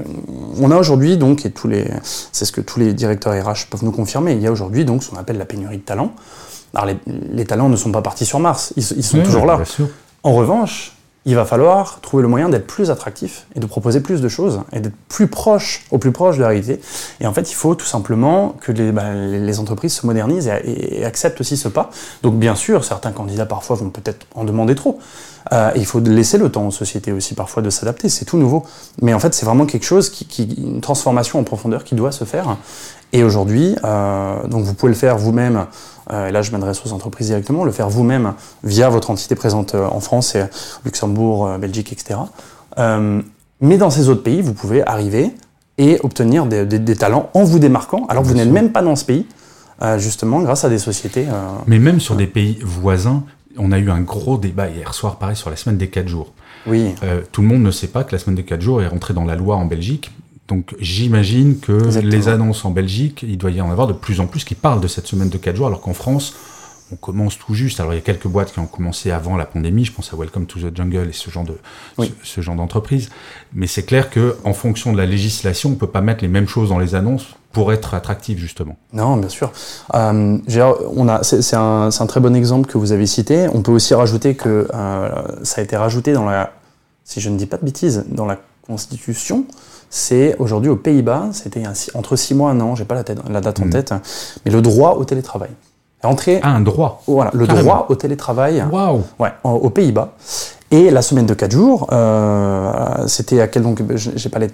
on 0.60 0.70
a 0.70 0.76
aujourd'hui 0.76 1.16
donc 1.16 1.44
et 1.46 1.50
tous 1.50 1.68
les, 1.68 1.90
c'est 2.02 2.44
ce 2.44 2.52
que 2.52 2.60
tous 2.60 2.80
les 2.80 2.94
directeurs 2.94 3.32
RH 3.32 3.68
peuvent 3.70 3.84
nous 3.84 3.92
confirmer. 3.92 4.32
Il 4.32 4.40
y 4.40 4.46
a 4.46 4.52
aujourd'hui 4.52 4.84
donc 4.84 5.02
ce 5.02 5.10
qu'on 5.10 5.18
appelle 5.18 5.38
la 5.38 5.46
pénurie 5.46 5.78
de 5.78 5.82
talents. 5.82 6.12
Alors 6.74 6.86
les, 6.86 6.96
les, 7.32 7.44
talents 7.44 7.68
ne 7.68 7.76
sont 7.76 7.92
pas 7.92 8.02
partis 8.02 8.26
sur 8.26 8.38
Mars, 8.38 8.72
ils, 8.76 8.82
ils 8.96 9.04
sont 9.04 9.18
oui, 9.18 9.24
toujours 9.24 9.46
là. 9.46 9.58
En 10.22 10.34
revanche, 10.34 10.95
il 11.26 11.34
va 11.34 11.44
falloir 11.44 12.00
trouver 12.00 12.22
le 12.22 12.28
moyen 12.28 12.48
d'être 12.48 12.68
plus 12.68 12.88
attractif 12.88 13.46
et 13.56 13.60
de 13.60 13.66
proposer 13.66 14.00
plus 14.00 14.20
de 14.20 14.28
choses 14.28 14.60
et 14.72 14.78
d'être 14.78 14.94
plus 15.08 15.26
proche, 15.26 15.84
au 15.90 15.98
plus 15.98 16.12
proche 16.12 16.36
de 16.36 16.42
la 16.42 16.48
réalité. 16.48 16.80
Et 17.20 17.26
en 17.26 17.32
fait, 17.32 17.50
il 17.50 17.54
faut 17.54 17.74
tout 17.74 17.84
simplement 17.84 18.54
que 18.60 18.70
les, 18.70 18.92
bah, 18.92 19.02
entreprises 19.58 19.94
se 19.94 20.06
modernisent 20.06 20.48
et, 20.64 21.04
acceptent 21.04 21.40
aussi 21.40 21.56
ce 21.56 21.68
pas. 21.68 21.90
Donc, 22.22 22.36
bien 22.36 22.54
sûr, 22.54 22.84
certains 22.84 23.10
candidats 23.10 23.44
parfois 23.44 23.74
vont 23.74 23.90
peut-être 23.90 24.24
en 24.36 24.44
demander 24.44 24.76
trop. 24.76 25.00
Euh, 25.52 25.72
il 25.74 25.84
faut 25.84 25.98
laisser 25.98 26.38
le 26.38 26.48
temps 26.48 26.68
aux 26.68 26.72
sociétés 26.72 27.10
aussi 27.10 27.34
parfois 27.34 27.60
de 27.60 27.70
s'adapter. 27.70 28.08
C'est 28.08 28.24
tout 28.24 28.38
nouveau. 28.38 28.64
Mais 29.02 29.12
en 29.12 29.18
fait, 29.18 29.34
c'est 29.34 29.46
vraiment 29.46 29.66
quelque 29.66 29.84
chose 29.84 30.10
qui, 30.10 30.44
une 30.44 30.80
transformation 30.80 31.40
en 31.40 31.42
profondeur 31.42 31.82
qui 31.82 31.96
doit 31.96 32.12
se 32.12 32.24
faire. 32.24 32.56
Et 33.12 33.24
aujourd'hui, 33.24 33.76
euh, 33.84 34.46
donc 34.46 34.64
vous 34.64 34.74
pouvez 34.74 34.92
le 34.92 34.98
faire 34.98 35.18
vous-même 35.18 35.66
et 36.10 36.30
là 36.30 36.42
je 36.42 36.50
m'adresse 36.52 36.84
aux 36.86 36.92
entreprises 36.92 37.28
directement, 37.28 37.64
le 37.64 37.72
faire 37.72 37.88
vous-même 37.88 38.34
via 38.64 38.88
votre 38.88 39.10
entité 39.10 39.34
présente 39.34 39.74
euh, 39.74 39.86
en 39.86 40.00
France, 40.00 40.34
et 40.34 40.44
Luxembourg, 40.84 41.46
euh, 41.46 41.58
Belgique, 41.58 41.92
etc. 41.92 42.20
mais 43.60 43.78
dans 43.78 43.90
ces 43.90 44.08
autres 44.08 44.22
pays, 44.22 44.42
vous 44.42 44.52
pouvez 44.52 44.86
arriver 44.86 45.32
et 45.78 45.98
obtenir 46.02 46.46
des, 46.46 46.66
des, 46.66 46.78
des 46.78 46.96
talents 46.96 47.30
en 47.34 47.44
vous 47.44 47.58
démarquant, 47.58 48.06
alors 48.08 48.22
que 48.22 48.28
vous 48.28 48.34
n'êtes 48.34 48.50
même 48.50 48.70
pas 48.70 48.82
dans 48.82 48.96
ce 48.96 49.04
pays, 49.04 49.26
justement 49.98 50.40
grâce 50.40 50.64
à 50.64 50.68
des 50.68 50.78
sociétés. 50.78 51.26
mais 51.66 51.78
même 51.78 52.00
sur 52.00 52.16
des 52.16 52.26
pays 52.26 52.58
voisins, 52.62 53.24
on 53.58 53.72
a 53.72 53.78
eu 53.78 53.90
un 53.90 54.00
gros 54.00 54.38
débat 54.38 54.68
hier 54.68 54.92
soir, 54.94 55.16
pareil, 55.16 55.36
sur 55.36 55.50
la 55.50 55.56
semaine 55.56 55.78
des 55.78 55.88
4 55.88 56.08
jours. 56.08 56.32
Oui. 56.66 56.94
Euh, 57.02 57.22
tout 57.32 57.42
le 57.42 57.48
monde 57.48 57.62
ne 57.62 57.70
sait 57.70 57.88
pas 57.88 58.04
que 58.04 58.12
la 58.12 58.18
semaine 58.18 58.36
des 58.36 58.44
4 58.44 58.60
jours 58.60 58.82
est 58.82 58.88
rentrée 58.88 59.14
dans 59.14 59.24
la 59.24 59.36
loi 59.36 59.56
en 59.56 59.66
Belgique. 59.66 60.10
Donc 60.48 60.74
j'imagine 60.78 61.58
que 61.58 61.72
Exactement. 61.72 62.12
les 62.12 62.28
annonces 62.28 62.64
en 62.64 62.70
Belgique, 62.70 63.24
il 63.26 63.36
doit 63.38 63.50
y 63.50 63.60
en 63.60 63.70
avoir 63.70 63.86
de 63.86 63.92
plus 63.92 64.20
en 64.20 64.26
plus 64.26 64.44
qui 64.44 64.54
parlent 64.54 64.80
de 64.80 64.88
cette 64.88 65.06
semaine 65.06 65.28
de 65.28 65.38
4 65.38 65.56
jours, 65.56 65.66
alors 65.66 65.80
qu'en 65.80 65.94
France, 65.94 66.34
on 66.92 66.96
commence 66.96 67.36
tout 67.36 67.52
juste. 67.52 67.80
Alors 67.80 67.94
il 67.94 67.96
y 67.96 67.98
a 67.98 68.02
quelques 68.02 68.28
boîtes 68.28 68.52
qui 68.52 68.60
ont 68.60 68.66
commencé 68.66 69.10
avant 69.10 69.36
la 69.36 69.44
pandémie. 69.44 69.84
Je 69.84 69.92
pense 69.92 70.12
à 70.14 70.16
Welcome 70.16 70.46
to 70.46 70.60
the 70.60 70.76
Jungle 70.76 71.08
et 71.08 71.12
ce 71.12 71.30
genre 71.30 71.42
de 71.42 71.58
Oui. 71.98 72.14
ce, 72.22 72.34
ce 72.36 72.40
genre 72.42 72.54
d'entreprise. 72.54 73.08
Mais 73.54 73.66
c'est 73.66 73.82
clair 73.82 74.08
que 74.08 74.36
en 74.44 74.52
fonction 74.52 74.92
de 74.92 74.96
la 74.98 75.04
législation, 75.06 75.70
on 75.70 75.74
peut 75.74 75.88
pas 75.88 76.00
mettre 76.00 76.22
les 76.22 76.28
mêmes 76.28 76.46
choses 76.46 76.68
dans 76.68 76.78
les 76.78 76.94
annonces 76.94 77.26
pour 77.50 77.72
être 77.72 77.94
attractif 77.94 78.38
justement. 78.38 78.76
Non, 78.92 79.16
bien 79.16 79.28
sûr. 79.30 79.50
Euh, 79.94 80.38
j'ai- 80.46 80.62
on 80.94 81.08
a, 81.08 81.24
c'est, 81.24 81.42
c'est 81.42 81.56
un, 81.56 81.90
c'est 81.90 82.02
un 82.02 82.06
très 82.06 82.20
bon 82.20 82.36
exemple 82.36 82.68
que 82.70 82.78
vous 82.78 82.92
avez 82.92 83.06
cité. 83.06 83.48
On 83.52 83.62
peut 83.62 83.72
aussi 83.72 83.94
rajouter 83.94 84.36
que 84.36 84.68
euh, 84.72 85.08
ça 85.42 85.60
a 85.60 85.64
été 85.64 85.76
rajouté 85.76 86.12
dans 86.12 86.26
la, 86.26 86.52
si 87.02 87.20
je 87.20 87.30
ne 87.30 87.36
dis 87.36 87.46
pas 87.46 87.56
de 87.56 87.64
bêtises, 87.64 88.04
dans 88.12 88.26
la 88.26 88.38
Constitution. 88.64 89.44
C'est 89.90 90.36
aujourd'hui 90.38 90.70
aux 90.70 90.76
Pays-Bas, 90.76 91.28
c'était 91.32 91.62
entre 91.94 92.16
6 92.16 92.34
mois 92.34 92.52
et 92.52 92.54
un 92.56 92.60
an, 92.60 92.74
j'ai 92.74 92.84
pas 92.84 92.94
la, 92.94 93.04
tête- 93.04 93.18
la 93.30 93.40
date 93.40 93.60
en 93.60 93.64
Mhm. 93.66 93.70
tête, 93.70 93.94
mais 94.44 94.50
le 94.50 94.60
droit 94.60 94.94
au 94.98 95.04
télétravail. 95.04 95.50
Entrer, 96.02 96.40
Ah, 96.42 96.50
un 96.54 96.60
droit. 96.60 97.02
voilà, 97.06 97.30
le 97.34 97.46
carrément. 97.46 97.64
droit 97.64 97.86
au 97.88 97.94
télétravail. 97.94 98.64
Waouh. 98.70 99.02
Ouais, 99.18 99.30
aux 99.44 99.70
Pays-Bas. 99.70 100.12
Et 100.72 100.90
la 100.90 101.00
semaine 101.00 101.26
de 101.26 101.34
4 101.34 101.52
jours, 101.52 101.86
euh, 101.92 103.06
c'était 103.06 103.40
à 103.40 103.46
quel 103.48 103.62
donc 103.62 103.80
je- 103.94 104.10
j'ai 104.16 104.28
pas 104.28 104.40
les, 104.40 104.48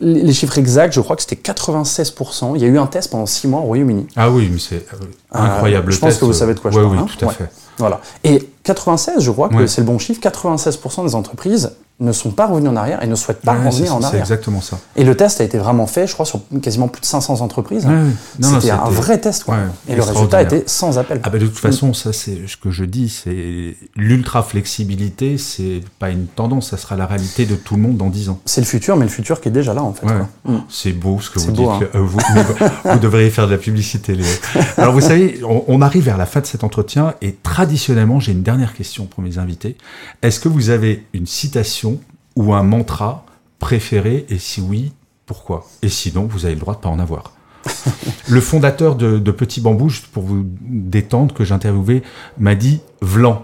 les 0.00 0.32
chiffres 0.32 0.58
exacts, 0.58 0.92
je 0.92 1.00
crois 1.00 1.14
que 1.16 1.22
c'était 1.22 1.36
96%. 1.36 2.54
Il 2.56 2.62
y 2.62 2.64
a 2.64 2.68
eu 2.68 2.78
un 2.78 2.86
test 2.86 3.10
pendant 3.12 3.26
6 3.26 3.46
mois 3.48 3.60
au 3.60 3.64
Royaume-Uni. 3.64 4.08
Ah 4.16 4.30
oui, 4.30 4.48
mais 4.52 4.58
c'est 4.58 4.76
euh, 4.76 4.98
incroyable. 5.32 5.92
je 5.92 5.96
le 5.96 6.00
pense 6.00 6.08
test. 6.10 6.20
que 6.20 6.24
vous 6.24 6.32
savez 6.32 6.54
de 6.54 6.60
quoi 6.60 6.70
je 6.72 6.78
parle, 6.80 6.92
Oui, 6.92 6.98
hein. 6.98 7.06
tout 7.16 7.24
à 7.24 7.28
Ouais. 7.28 7.34
fait. 7.34 7.48
Voilà. 7.78 8.00
Et 8.24 8.48
96, 8.64 9.22
je 9.22 9.30
crois 9.30 9.48
que 9.48 9.54
Ouais. 9.56 9.66
c'est 9.68 9.80
le 9.82 9.86
bon 9.86 9.98
chiffre, 9.98 10.20
96% 10.20 11.04
des 11.04 11.14
entreprises 11.14 11.72
ne 11.98 12.12
sont 12.12 12.30
pas 12.30 12.46
revenues 12.46 12.68
en 12.68 12.76
arrière 12.76 13.02
et 13.02 13.06
ne 13.06 13.14
souhaitent 13.14 13.40
pas 13.40 13.52
Ouais, 13.54 13.58
c'est 13.62 13.68
revenir 13.70 13.94
en 13.96 14.00
c'est 14.00 14.06
arrière. 14.08 14.20
exactement 14.20 14.60
ça. 14.60 14.78
Et 14.96 15.04
le 15.04 15.16
test 15.16 15.40
a 15.40 15.44
été 15.44 15.56
vraiment 15.56 15.86
fait, 15.86 16.06
je 16.06 16.12
crois, 16.12 16.26
sur 16.26 16.40
quasiment 16.62 16.88
plus 16.88 17.00
de 17.00 17.06
500 17.06 17.40
entreprises. 17.40 17.86
Ouais, 17.86 17.94
C'était 18.40 18.70
un 18.70 18.90
vrai 18.90 19.18
test, 19.18 19.44
quoi. 19.44 19.56
et 19.88 19.94
le 19.96 20.02
résultat 20.02 20.42
était 20.42 20.64
sans 20.66 20.98
appel. 20.98 21.20
Ah 21.22 21.30
bah 21.30 21.38
de 21.38 21.46
toute 21.46 21.58
façon, 21.58 21.94
ça 21.94 22.12
c'est 22.12 22.46
ce 22.46 22.56
que 22.58 22.70
je 22.70 22.84
dis, 22.84 23.08
c'est 23.08 23.76
l'ultra 23.96 24.42
flexibilité, 24.42 25.38
c'est 25.38 25.80
pas 25.98 26.10
une 26.10 26.26
tendance, 26.26 26.70
ça 26.70 26.76
sera 26.76 26.96
la 26.96 27.06
réalité 27.06 27.46
de 27.46 27.54
tout 27.54 27.76
le 27.76 27.82
monde 27.82 27.96
dans 27.96 28.10
10 28.10 28.28
ans. 28.28 28.40
C'est 28.44 28.60
le 28.60 28.66
futur, 28.66 28.96
mais 28.96 29.04
le 29.04 29.10
futur 29.10 29.40
qui 29.40 29.48
est 29.48 29.52
déjà 29.52 29.72
là, 29.72 29.82
en 29.82 29.94
fait. 29.94 30.06
Mm. 30.44 30.58
C'est 30.68 30.92
beau 30.92 31.18
ce 31.20 31.30
que 31.30 31.38
C'est 31.40 31.46
vous 31.46 31.52
beau, 31.54 31.72
dites. 31.78 31.88
hein. 31.94 31.98
euh, 31.98 32.02
vous, 32.92 32.98
devriez 33.00 33.30
faire 33.30 33.46
de 33.46 33.52
la 33.52 33.58
publicité. 33.58 34.18
Alors 34.76 34.92
vous 34.92 35.00
savez, 35.00 35.40
on, 35.48 35.64
on 35.68 35.80
arrive 35.80 36.04
vers 36.04 36.18
la 36.18 36.26
fin 36.26 36.40
de 36.40 36.46
cet 36.46 36.62
entretien 36.62 37.14
et 37.22 37.34
traditionnellement, 37.42 38.20
j'ai 38.20 38.32
une 38.32 38.42
dernière 38.42 38.74
question 38.74 39.06
pour 39.06 39.22
mes 39.22 39.38
invités. 39.38 39.76
Est-ce 40.22 40.40
que 40.40 40.48
vous 40.48 40.68
avez 40.70 41.06
une 41.14 41.26
citation 41.26 41.85
ou 42.36 42.54
un 42.54 42.62
mantra 42.62 43.24
préféré 43.58 44.26
et 44.28 44.38
si 44.38 44.60
oui, 44.60 44.92
pourquoi? 45.24 45.66
Et 45.82 45.88
sinon, 45.88 46.28
vous 46.30 46.44
avez 46.44 46.54
le 46.54 46.60
droit 46.60 46.74
de 46.74 46.80
pas 46.80 46.88
en 46.88 46.98
avoir. 46.98 47.32
le 48.28 48.40
fondateur 48.40 48.94
de, 48.94 49.18
de 49.18 49.30
Petit 49.32 49.60
Bambou, 49.60 49.88
juste 49.88 50.06
pour 50.06 50.22
vous 50.22 50.44
détendre, 50.60 51.34
que 51.34 51.44
j'interviewais, 51.44 52.02
m'a 52.38 52.54
dit 52.54 52.80
Vlan. 53.00 53.42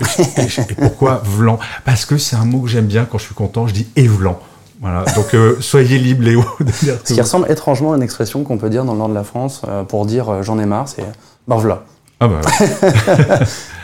Et 0.00 0.42
et 0.70 0.74
pourquoi 0.74 1.22
Vlan? 1.24 1.58
Parce 1.84 2.04
que 2.04 2.18
c'est 2.18 2.36
un 2.36 2.44
mot 2.44 2.60
que 2.60 2.68
j'aime 2.68 2.86
bien 2.86 3.04
quand 3.04 3.18
je 3.18 3.24
suis 3.24 3.34
content, 3.34 3.66
je 3.66 3.74
dis 3.74 3.86
Evlan. 3.96 4.38
Voilà, 4.80 5.04
donc 5.14 5.34
euh, 5.34 5.56
soyez 5.60 5.98
libre, 5.98 6.24
Léo. 6.24 6.44
de 6.58 6.64
dire 6.64 6.98
Ce 7.04 7.14
qui 7.14 7.20
ressemble 7.20 7.50
étrangement 7.50 7.92
à 7.92 7.96
une 7.96 8.02
expression 8.02 8.42
qu'on 8.42 8.58
peut 8.58 8.70
dire 8.70 8.84
dans 8.84 8.92
le 8.92 8.98
nord 8.98 9.08
de 9.08 9.14
la 9.14 9.24
France 9.24 9.62
euh, 9.68 9.84
pour 9.84 10.04
dire 10.04 10.28
euh, 10.28 10.42
j'en 10.42 10.58
ai 10.58 10.66
marre, 10.66 10.88
c'est 10.88 11.04
ben 11.46 11.56
voilà. 11.56 11.84
Ah 12.20 12.28
bah, 12.28 12.40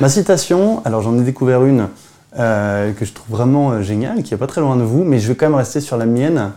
Ma 0.01 0.09
citation, 0.09 0.83
alors 0.85 1.03
j'en 1.03 1.19
ai 1.19 1.23
découvert 1.23 1.65
une 1.65 1.89
euh, 2.39 2.93
que 2.93 3.05
je 3.05 3.13
trouve 3.13 3.37
vraiment 3.37 3.73
euh, 3.73 3.83
géniale, 3.83 4.23
qui 4.23 4.35
est 4.35 4.37
pas 4.37 4.47
très 4.47 4.61
loin 4.61 4.77
de 4.77 4.83
vous, 4.83 5.03
mais 5.05 5.19
je 5.19 5.27
vais 5.29 5.35
quand 5.35 5.47
même 5.47 5.57
rester 5.57 5.81
sur 5.81 5.97
la 5.97 6.07
mienne. 6.07 6.53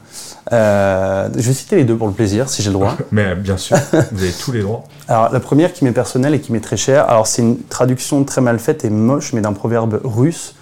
Euh, 0.51 1.29
je 1.35 1.41
vais 1.47 1.53
citer 1.53 1.75
les 1.77 1.83
deux 1.83 1.95
pour 1.95 2.07
le 2.07 2.13
plaisir, 2.13 2.49
si 2.49 2.61
j'ai 2.61 2.69
le 2.69 2.73
droit. 2.73 2.95
mais 3.11 3.35
bien 3.35 3.57
sûr, 3.57 3.77
vous 4.11 4.21
avez 4.23 4.31
tous 4.31 4.51
les 4.51 4.61
droits. 4.61 4.83
Alors 5.07 5.31
la 5.31 5.39
première 5.39 5.73
qui 5.73 5.83
m'est 5.83 5.91
personnelle 5.91 6.33
et 6.35 6.39
qui 6.41 6.51
m'est 6.51 6.59
très 6.61 6.77
chère, 6.77 7.09
alors 7.09 7.27
c'est 7.27 7.41
une 7.41 7.57
traduction 7.63 8.23
très 8.23 8.41
mal 8.41 8.59
faite 8.59 8.85
et 8.85 8.89
moche, 8.89 9.33
mais 9.33 9.41
d'un 9.41 9.53
proverbe 9.53 9.99
russe. 10.03 10.55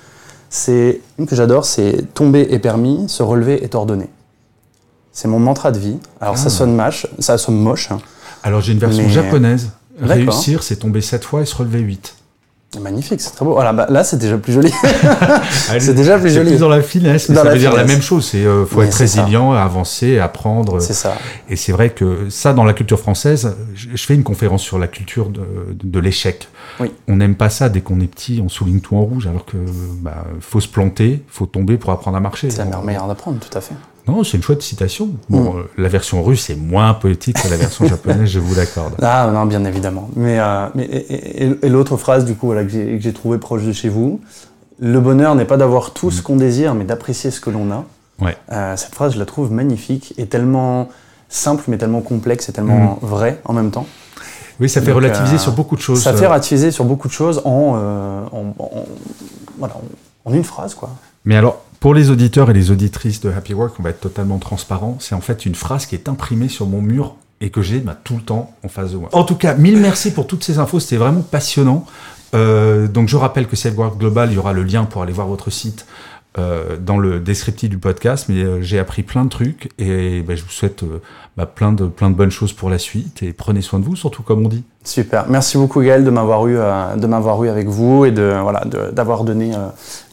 C'est 0.49 1.01
une 1.19 1.27
que 1.27 1.35
j'adore, 1.35 1.65
c'est 1.65 2.13
tomber 2.13 2.47
est 2.51 2.59
permis, 2.59 3.07
se 3.07 3.23
relever 3.23 3.63
est 3.63 3.75
ordonné. 3.75 4.09
C'est 5.13 5.27
mon 5.27 5.39
mantra 5.39 5.71
de 5.71 5.79
vie. 5.79 5.97
Alors 6.21 6.37
ça 6.37 6.45
Ah. 6.47 6.49
sonne 6.49 6.75
moche, 6.75 7.05
ça 7.19 7.37
sonne 7.37 7.57
moche. 7.57 7.91
hein. 7.91 7.99
Alors 8.43 8.61
j'ai 8.61 8.73
une 8.73 8.79
version 8.79 9.03
Mais- 9.03 9.09
japonaise. 9.09 9.69
Réussir, 10.01 10.63
c'est 10.63 10.77
tomber 10.77 11.01
7 11.01 11.23
fois 11.23 11.41
et 11.41 11.45
se 11.45 11.55
relever 11.55 11.79
8. 11.79 12.15
Magnifique, 12.79 13.19
c'est 13.19 13.31
très 13.31 13.43
beau. 13.43 13.51
Voilà, 13.53 13.73
bah, 13.73 13.85
là 13.89 14.03
c'est 14.05 14.17
déjà 14.17 14.37
plus 14.37 14.53
joli. 14.53 14.71
C'est 15.79 15.93
déjà 15.93 16.17
plus 16.17 16.29
C'est 16.29 16.35
joli. 16.35 16.51
plus 16.51 16.59
dans 16.59 16.69
la 16.69 16.81
finesse, 16.81 17.27
mais 17.27 17.35
Dans 17.35 17.43
ça 17.43 17.49
veut 17.49 17.59
dire 17.59 17.75
la 17.75 17.83
même 17.83 18.01
chose. 18.01 18.25
C'est 18.31 18.45
euh, 18.45 18.65
faut 18.65 18.79
Mais 18.79 18.85
être 18.85 18.93
ça. 18.93 18.99
résilient, 18.99 19.51
avancer, 19.51 20.19
apprendre. 20.19 20.79
c'est 20.79 20.93
ça. 20.93 21.15
Et 21.49 21.57
c'est 21.57 21.73
vrai 21.73 21.89
que 21.89 22.29
ça, 22.29 22.53
dans 22.53 22.63
la 22.63 22.73
culture 22.73 22.97
française, 22.99 23.55
je 23.75 23.89
je 23.93 24.05
fais 24.05 24.15
une 24.15 24.23
conférence 24.23 24.61
sur 24.63 24.79
la 24.79 24.87
culture 24.87 25.29
de, 25.29 25.41
de 25.83 25.99
l'échec. 25.99 26.47
Oui. 26.79 26.91
On 27.09 27.17
n'aime 27.17 27.35
pas 27.35 27.49
ça 27.49 27.67
dès 27.67 27.81
qu'on 27.81 27.99
est 27.99 28.07
petit, 28.07 28.41
on 28.43 28.47
souligne 28.49 28.79
tout 28.79 28.95
en 28.95 29.01
rouge, 29.01 29.27
alors 29.27 29.45
que 29.45 29.57
bah, 30.01 30.25
faut 30.39 30.61
se 30.61 30.67
planter, 30.69 31.21
faut 31.27 31.45
tomber 31.47 31.77
pour 31.77 31.91
apprendre 31.91 32.15
à 32.17 32.19
marcher. 32.21 32.49
C'est 32.49 32.59
la 32.59 32.65
meilleure 32.65 32.83
manière 32.83 33.07
d'apprendre, 33.07 33.37
tout 33.39 33.55
à 33.57 33.61
fait. 33.61 33.75
Non, 34.07 34.23
c'est 34.23 34.37
une 34.37 34.43
chouette 34.43 34.61
citation. 34.61 35.09
Bon, 35.29 35.53
Mm. 35.53 35.57
euh, 35.57 35.63
la 35.77 35.87
version 35.89 36.23
russe 36.23 36.49
est 36.49 36.55
moins 36.55 36.93
poétique 36.93 37.41
que 37.41 37.47
la 37.49 37.57
version 37.57 37.85
japonaise, 37.87 38.29
je 38.29 38.39
vous 38.39 38.55
l'accorde. 38.55 38.95
Ah 39.01 39.29
non, 39.33 39.45
bien 39.45 39.63
évidemment. 39.65 40.09
Mais, 40.15 40.39
euh, 40.39 40.67
mais 40.75 40.85
et, 40.85 41.45
et- 41.45 41.57
et 41.63 41.69
l'autre 41.69 41.97
phrase 41.97 42.25
du 42.25 42.35
coup 42.35 42.47
voilà, 42.47 42.63
que 42.63 42.69
j'ai 42.99 43.13
trouvée 43.13 43.37
proche 43.37 43.63
de 43.63 43.71
chez 43.73 43.89
vous, 43.89 44.19
le 44.79 44.99
bonheur 44.99 45.35
n'est 45.35 45.45
pas 45.45 45.57
d'avoir 45.57 45.91
tout 45.93 46.09
ce 46.11 46.21
qu'on 46.21 46.35
désire, 46.35 46.73
mais 46.75 46.83
d'apprécier 46.85 47.29
ce 47.31 47.39
que 47.39 47.49
l'on 47.51 47.71
a. 47.71 47.85
Ouais. 48.19 48.35
Euh, 48.51 48.75
cette 48.77 48.93
phrase, 48.95 49.13
je 49.13 49.19
la 49.19 49.25
trouve 49.25 49.51
magnifique 49.51 50.13
et 50.17 50.25
tellement 50.25 50.89
simple, 51.29 51.63
mais 51.67 51.77
tellement 51.77 52.01
complexe 52.01 52.49
et 52.49 52.53
tellement 52.53 52.97
vraie 53.01 53.39
en 53.45 53.53
même 53.53 53.71
temps. 53.71 53.85
Oui, 54.59 54.69
ça 54.69 54.79
fait 54.81 54.87
Donc, 54.87 54.95
relativiser 54.97 55.35
euh, 55.35 55.39
sur 55.39 55.53
beaucoup 55.53 55.75
de 55.75 55.81
choses. 55.81 56.03
Ça 56.03 56.13
fait 56.13 56.27
relativiser 56.27 56.71
sur 56.71 56.85
beaucoup 56.85 57.07
de 57.07 57.13
choses 57.13 57.41
en, 57.45 58.29
en, 58.31 58.53
en- 58.59 58.85
voilà, 59.57 59.75
en 60.25 60.33
une 60.33 60.43
phrase, 60.43 60.73
quoi. 60.75 60.89
Mais 61.25 61.35
alors, 61.35 61.61
pour 61.81 61.95
les 61.95 62.11
auditeurs 62.11 62.49
et 62.51 62.53
les 62.53 62.69
auditrices 62.69 63.21
de 63.21 63.31
Happy 63.31 63.55
Work, 63.55 63.73
on 63.79 63.83
va 63.83 63.89
être 63.89 63.99
totalement 63.99 64.37
transparent. 64.37 64.97
C'est 64.99 65.15
en 65.15 65.19
fait 65.19 65.47
une 65.47 65.55
phrase 65.55 65.87
qui 65.87 65.95
est 65.95 66.07
imprimée 66.07 66.47
sur 66.47 66.67
mon 66.67 66.79
mur 66.79 67.15
et 67.41 67.49
que 67.49 67.63
j'ai 67.63 67.79
bah, 67.79 67.97
tout 68.03 68.15
le 68.15 68.21
temps 68.21 68.55
en 68.63 68.67
face 68.67 68.91
de 68.91 68.97
moi. 68.97 69.09
En 69.13 69.23
tout 69.23 69.33
cas, 69.33 69.55
mille 69.55 69.77
merci 69.77 70.13
pour 70.13 70.27
toutes 70.27 70.43
ces 70.43 70.59
infos. 70.59 70.79
C'était 70.79 70.97
vraiment 70.97 71.23
passionnant. 71.23 71.87
Euh, 72.35 72.87
donc, 72.87 73.09
je 73.09 73.17
rappelle 73.17 73.47
que 73.47 73.55
Safeguard 73.55 73.97
Global, 73.97 74.29
il 74.31 74.35
y 74.35 74.37
aura 74.37 74.53
le 74.53 74.61
lien 74.61 74.85
pour 74.85 75.01
aller 75.01 75.11
voir 75.11 75.25
votre 75.25 75.49
site 75.49 75.87
euh, 76.37 76.77
dans 76.77 76.97
le 76.97 77.19
descriptif 77.19 77.69
du 77.69 77.77
podcast. 77.77 78.27
Mais 78.29 78.41
euh, 78.41 78.61
j'ai 78.61 78.79
appris 78.79 79.03
plein 79.03 79.25
de 79.25 79.29
trucs 79.29 79.71
et 79.77 80.21
bah, 80.21 80.35
je 80.35 80.43
vous 80.43 80.49
souhaite 80.49 80.83
euh, 80.83 81.01
bah, 81.35 81.45
plein, 81.45 81.73
de, 81.73 81.87
plein 81.87 82.09
de 82.09 82.15
bonnes 82.15 82.31
choses 82.31 82.53
pour 82.53 82.69
la 82.69 82.77
suite. 82.77 83.21
Et 83.21 83.33
prenez 83.33 83.61
soin 83.61 83.79
de 83.79 83.85
vous, 83.85 83.95
surtout 83.95 84.23
comme 84.23 84.45
on 84.45 84.49
dit. 84.49 84.63
Super. 84.83 85.29
Merci 85.29 85.57
beaucoup 85.57 85.81
Gaël 85.81 86.03
de 86.03 86.09
m'avoir 86.09 86.47
eu, 86.47 86.55
de 86.55 87.07
m'avoir 87.07 87.43
eu 87.43 87.49
avec 87.49 87.67
vous 87.67 88.05
et 88.05 88.11
de 88.11 88.35
voilà 88.41 88.63
d'avoir 88.91 89.23
donné 89.23 89.51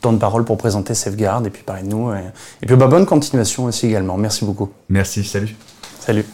tant 0.03 0.13
de 0.13 0.19
paroles 0.19 0.45
pour 0.45 0.59
présenter 0.59 0.93
Safeguard 0.93 1.47
et 1.47 1.51
puis 1.51 1.63
parler 1.63 1.85
de 1.85 1.89
nous. 1.89 2.13
Et, 2.13 2.19
et 2.63 2.67
puis 2.67 2.77
bah, 2.77 2.87
bonne 2.87 3.07
continuation 3.07 3.65
aussi 3.65 3.87
également. 3.87 4.19
Merci 4.19 4.45
beaucoup. 4.45 4.69
Merci, 4.91 5.25
salut. 5.25 5.55
Salut. 6.01 6.27